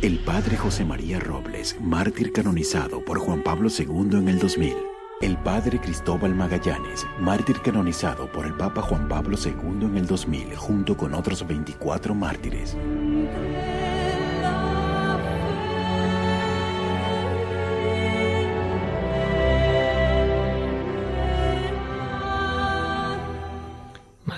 [0.00, 4.74] El padre José María Robles, mártir canonizado por Juan Pablo II en el 2000.
[5.20, 10.54] El padre Cristóbal Magallanes, mártir canonizado por el Papa Juan Pablo II en el 2000,
[10.54, 12.76] junto con otros 24 mártires.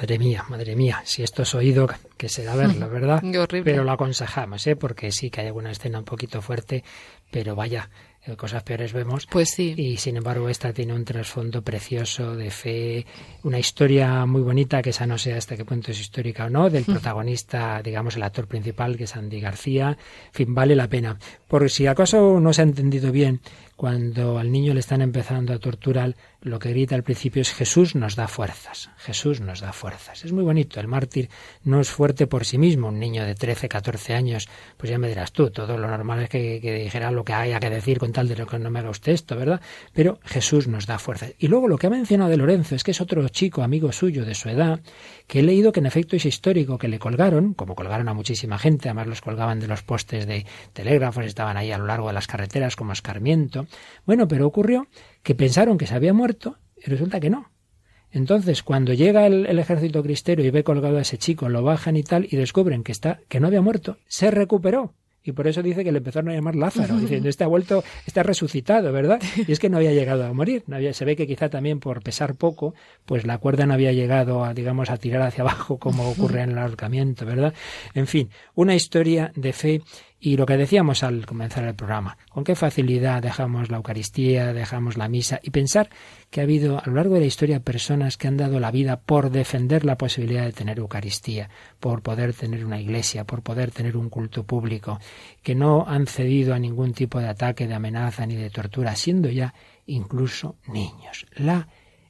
[0.00, 1.86] Madre mía, madre mía, si esto es oído,
[2.16, 3.20] que se da verlo, ¿verdad?
[3.20, 3.70] Qué horrible.
[3.70, 4.74] Pero lo aconsejamos, ¿eh?
[4.74, 6.82] Porque sí que hay alguna escena un poquito fuerte,
[7.30, 7.90] pero vaya,
[8.24, 9.26] eh, cosas peores vemos.
[9.26, 9.74] Pues sí.
[9.76, 13.04] Y sin embargo, esta tiene un trasfondo precioso de fe,
[13.42, 16.70] una historia muy bonita, que esa no sé hasta qué punto es histórica o no,
[16.70, 19.98] del protagonista, digamos, el actor principal, que es Andy García.
[20.28, 21.18] En fin, vale la pena.
[21.46, 23.40] Por si acaso no se ha entendido bien,
[23.80, 27.94] cuando al niño le están empezando a torturar, lo que grita al principio es Jesús
[27.94, 30.22] nos da fuerzas, Jesús nos da fuerzas.
[30.22, 31.30] Es muy bonito, el mártir
[31.64, 35.08] no es fuerte por sí mismo, un niño de 13, 14 años, pues ya me
[35.08, 38.12] dirás tú, todo lo normal es que, que dijera lo que haya que decir con
[38.12, 39.62] tal de lo que no me haga usted esto, ¿verdad?
[39.94, 41.32] Pero Jesús nos da fuerzas.
[41.38, 44.26] Y luego lo que ha mencionado de Lorenzo es que es otro chico, amigo suyo
[44.26, 44.80] de su edad,
[45.26, 48.58] que he leído que en efecto es histórico, que le colgaron, como colgaron a muchísima
[48.58, 52.12] gente, además los colgaban de los postes de telégrafos, estaban ahí a lo largo de
[52.12, 53.66] las carreteras como escarmiento.
[54.06, 54.86] Bueno, pero ocurrió
[55.22, 57.50] que pensaron que se había muerto y resulta que no.
[58.12, 61.96] Entonces, cuando llega el, el, ejército cristero y ve colgado a ese chico, lo bajan
[61.96, 64.94] y tal, y descubren que está, que no había muerto, se recuperó.
[65.22, 68.22] Y por eso dice que le empezaron a llamar Lázaro, diciendo, este ha vuelto, está
[68.22, 69.20] resucitado, ¿verdad?
[69.46, 71.80] Y es que no había llegado a morir, no había, se ve que quizá también
[71.80, 75.78] por pesar poco, pues la cuerda no había llegado a, digamos, a tirar hacia abajo
[75.78, 77.54] como ocurre en el ahorcamiento, ¿verdad?
[77.94, 79.82] En fin, una historia de fe
[80.20, 84.98] y lo que decíamos al comenzar el programa, con qué facilidad dejamos la Eucaristía, dejamos
[84.98, 85.88] la misa y pensar
[86.28, 89.00] que ha habido a lo largo de la historia personas que han dado la vida
[89.00, 91.48] por defender la posibilidad de tener Eucaristía,
[91.80, 95.00] por poder tener una iglesia, por poder tener un culto público,
[95.42, 99.30] que no han cedido a ningún tipo de ataque, de amenaza ni de tortura, siendo
[99.30, 99.54] ya
[99.86, 101.26] incluso niños.
[101.36, 101.66] La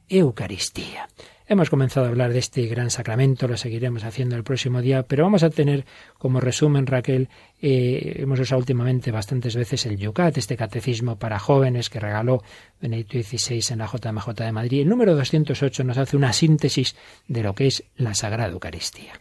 [0.09, 1.09] Eucaristía.
[1.53, 5.25] Hemos comenzado a hablar de este gran sacramento, lo seguiremos haciendo el próximo día, pero
[5.25, 5.85] vamos a tener
[6.17, 7.29] como resumen, Raquel,
[7.61, 12.45] eh, hemos usado últimamente bastantes veces el Yucat, este catecismo para jóvenes que regaló
[12.81, 14.83] Benedicto XVI en la JMJ de Madrid.
[14.83, 16.95] El número 208 nos hace una síntesis
[17.27, 19.21] de lo que es la Sagrada Eucaristía.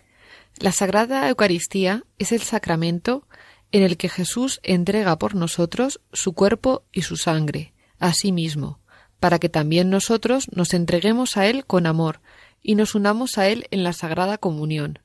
[0.59, 3.27] La Sagrada Eucaristía es el sacramento
[3.71, 8.79] en el que Jesús entrega por nosotros su cuerpo y su sangre, a sí mismo
[9.19, 12.21] para que también nosotros nos entreguemos a Él con amor
[12.61, 14.99] y nos unamos a Él en la Sagrada Comunión.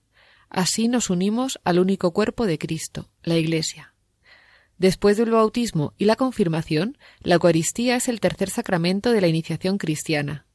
[0.48, 3.94] Así nos unimos al único cuerpo de Cristo, la Iglesia.
[4.78, 9.78] Después del bautismo y la confirmación, la Eucaristía es el tercer sacramento de la iniciación
[9.78, 10.46] cristiana.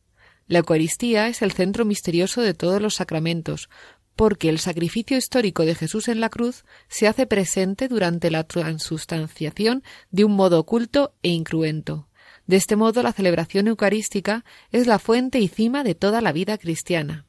[0.47, 3.70] La Eucaristía es el centro misterioso de todos los sacramentos,
[4.16, 9.84] porque el sacrificio histórico de Jesús en la cruz se hace presente durante la transustanciación
[10.12, 12.09] de un modo oculto e incruento.
[12.49, 16.57] De este modo, la celebración eucarística es la fuente y cima de toda la vida
[16.57, 17.27] cristiana.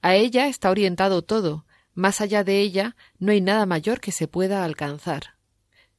[0.00, 1.64] A ella está orientado todo,
[1.94, 5.36] Más allá de ella no hay nada mayor que se pueda alcanzar.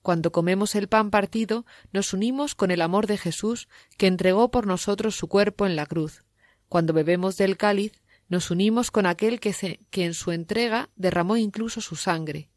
[0.02, 4.68] Cuando comemos el pan partido, nos unimos con el amor de Jesús, que entregó por
[4.68, 6.26] nosotros su cuerpo en la cruz.
[6.68, 7.94] Cuando bebemos del cáliz,
[8.28, 12.50] nos unimos con aquel que, que en su entrega derramó incluso su sangre.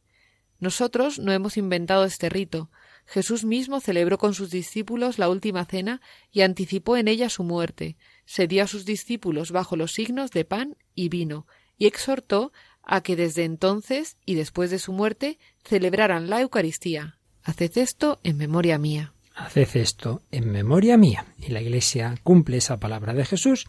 [0.58, 2.70] Nosotros no hemos inventado este rito.
[3.06, 6.00] Jesús mismo celebró con sus discípulos la última cena
[6.32, 7.96] y anticipó en ella su muerte.
[8.24, 11.46] Se dio a sus discípulos bajo los signos de pan y vino,
[11.78, 12.52] y exhortó
[12.82, 17.18] a que desde entonces y después de su muerte celebraran la Eucaristía.
[17.42, 19.12] Haced esto en memoria mía.
[19.36, 21.26] Haced esto en memoria mía.
[21.38, 23.66] Y la Iglesia cumple esa palabra de Jesús.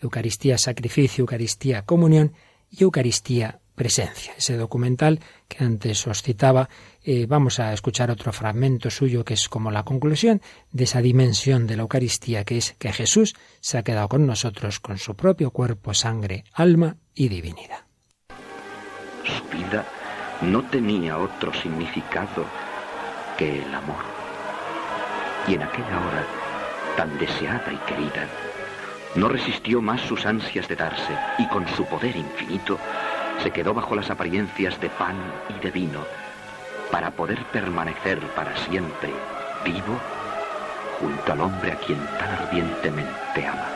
[0.00, 2.32] Eucaristía, sacrificio, Eucaristía, comunión
[2.68, 4.34] y Eucaristía, presencia.
[4.36, 6.68] Ese documental que antes os citaba,
[7.02, 11.66] eh, vamos a escuchar otro fragmento suyo que es como la conclusión de esa dimensión
[11.66, 15.50] de la Eucaristía, que es que Jesús se ha quedado con nosotros con su propio
[15.50, 17.84] cuerpo, sangre, alma y divinidad.
[19.24, 19.86] Su vida
[20.42, 22.44] no tenía otro significado
[23.38, 24.04] que el amor.
[25.46, 26.26] Y en aquella hora
[26.96, 28.28] tan deseada y querida,
[29.14, 32.78] no resistió más sus ansias de darse y con su poder infinito
[33.42, 35.16] se quedó bajo las apariencias de pan
[35.48, 36.00] y de vino
[36.90, 39.12] para poder permanecer para siempre
[39.64, 39.98] vivo
[41.00, 43.68] junto al hombre a quien tan ardientemente ama.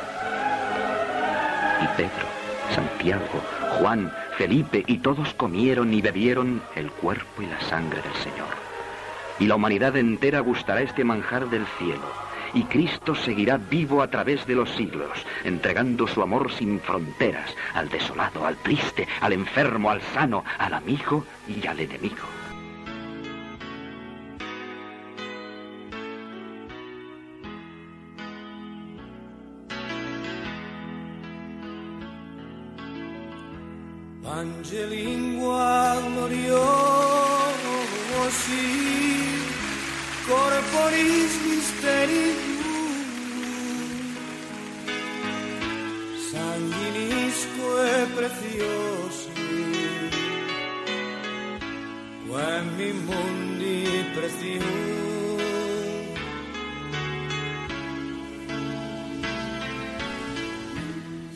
[1.83, 2.27] Y Pedro,
[2.75, 3.43] Santiago,
[3.79, 8.49] Juan, Felipe y todos comieron y bebieron el cuerpo y la sangre del Señor.
[9.39, 14.47] Y la humanidad entera gustará este manjar del cielo y Cristo seguirá vivo a través
[14.47, 20.03] de los siglos, entregando su amor sin fronteras al desolado, al triste, al enfermo, al
[20.15, 22.27] sano, al amigo y al enemigo.
[34.25, 35.95] Angelingua
[40.29, 41.33] corporis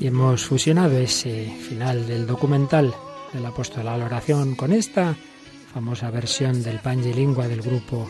[0.01, 2.95] Y hemos fusionado ese final del documental
[3.32, 5.14] del apóstol a la oración con esta
[5.72, 6.80] famosa versión del
[7.14, 8.09] Lingua del grupo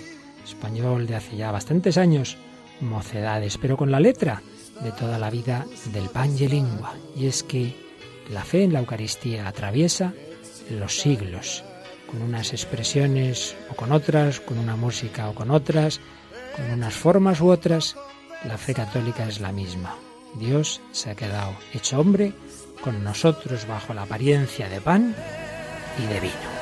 [0.51, 2.37] español de hace ya bastantes años,
[2.81, 4.43] Mocedades, pero con la letra
[4.83, 6.09] de toda la vida del
[6.51, 6.95] Lingua.
[7.15, 7.75] Y es que
[8.31, 10.15] la fe en la Eucaristía atraviesa
[10.71, 11.63] los siglos,
[12.07, 16.01] con unas expresiones o con otras, con una música o con otras,
[16.57, 17.97] con unas formas u otras,
[18.45, 19.97] la fe católica es la misma.
[20.39, 22.33] Dios se ha quedado hecho hombre
[22.81, 25.15] con nosotros bajo la apariencia de pan
[25.99, 26.60] y de vino.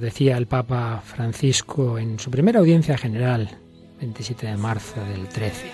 [0.00, 3.58] Decía el Papa Francisco en su primera audiencia general,
[3.98, 5.66] 27 de marzo del 13.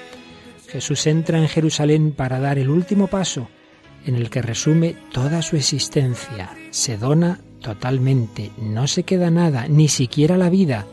[0.68, 3.48] Jesús entra en Jerusalén para dar el último paso
[4.06, 6.56] en el que resume toda su existencia.
[6.70, 10.86] Se dona totalmente, no se queda nada, ni siquiera la vida.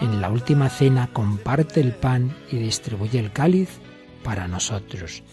[0.00, 3.80] En la última cena comparte el pan y distribuye el cáliz
[4.22, 5.24] para nosotros.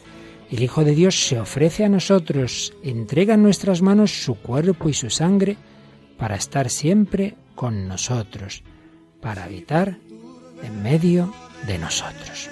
[0.50, 4.94] El Hijo de Dios se ofrece a nosotros, entrega en nuestras manos su cuerpo y
[4.94, 5.58] su sangre
[6.18, 8.64] para estar siempre con nosotros,
[9.22, 9.98] para habitar
[10.64, 11.34] en medio
[11.66, 12.50] de nosotros.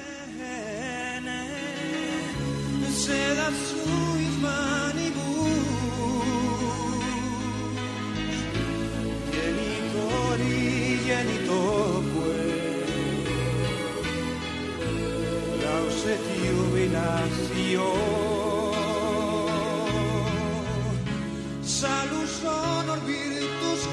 [21.65, 22.99] Salus honor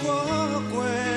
[0.04, 1.11] 我回。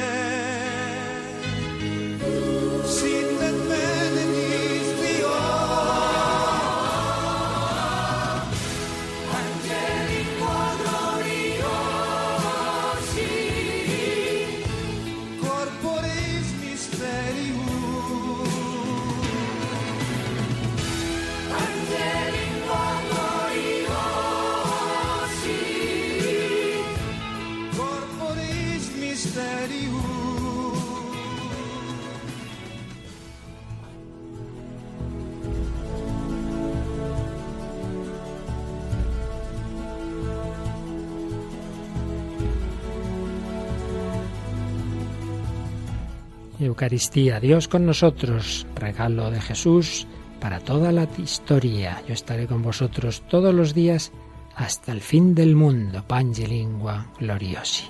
[46.60, 50.08] Eucaristía, Dios con nosotros, regalo de Jesús
[50.40, 52.02] para toda la historia.
[52.08, 54.12] Yo estaré con vosotros todos los días
[54.56, 56.04] hasta el fin del mundo.
[56.08, 57.86] Pange lingua gloriosi.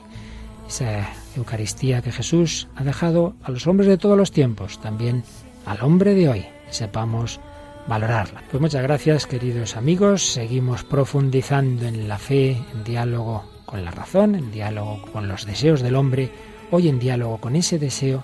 [0.67, 5.23] Esa Eucaristía que Jesús ha dejado a los hombres de todos los tiempos, también
[5.65, 6.45] al hombre de hoy.
[6.71, 7.39] Sepamos
[7.87, 8.43] valorarla.
[8.49, 10.23] Pues muchas gracias, queridos amigos.
[10.23, 15.81] Seguimos profundizando en la fe, en diálogo con la razón, en diálogo con los deseos
[15.81, 16.31] del hombre,
[16.71, 18.23] hoy en diálogo con ese deseo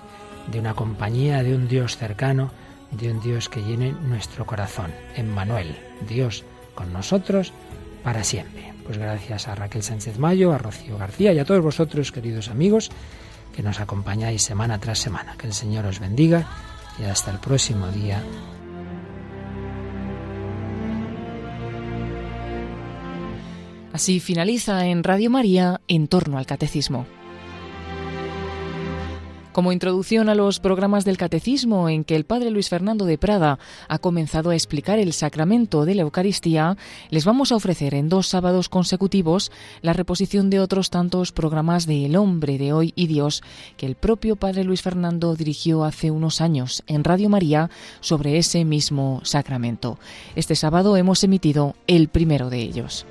[0.50, 2.50] de una compañía, de un Dios cercano,
[2.90, 4.92] de un Dios que llene nuestro corazón.
[5.16, 5.76] Emmanuel,
[6.08, 7.52] Dios con nosotros
[8.02, 8.72] para siempre.
[8.84, 12.90] Pues gracias a Raquel Sánchez Mayo, a Rocío García y a todos vosotros, queridos amigos,
[13.54, 15.36] que nos acompañáis semana tras semana.
[15.38, 16.46] Que el Señor os bendiga
[16.98, 18.22] y hasta el próximo día.
[23.92, 27.06] Así finaliza en Radio María en torno al catecismo.
[29.52, 33.58] Como introducción a los programas del Catecismo en que el Padre Luis Fernando de Prada
[33.86, 36.78] ha comenzado a explicar el sacramento de la Eucaristía,
[37.10, 42.06] les vamos a ofrecer en dos sábados consecutivos la reposición de otros tantos programas de
[42.06, 43.42] El hombre de hoy y Dios
[43.76, 47.68] que el propio Padre Luis Fernando dirigió hace unos años en Radio María
[48.00, 49.98] sobre ese mismo sacramento.
[50.34, 53.04] Este sábado hemos emitido el primero de ellos.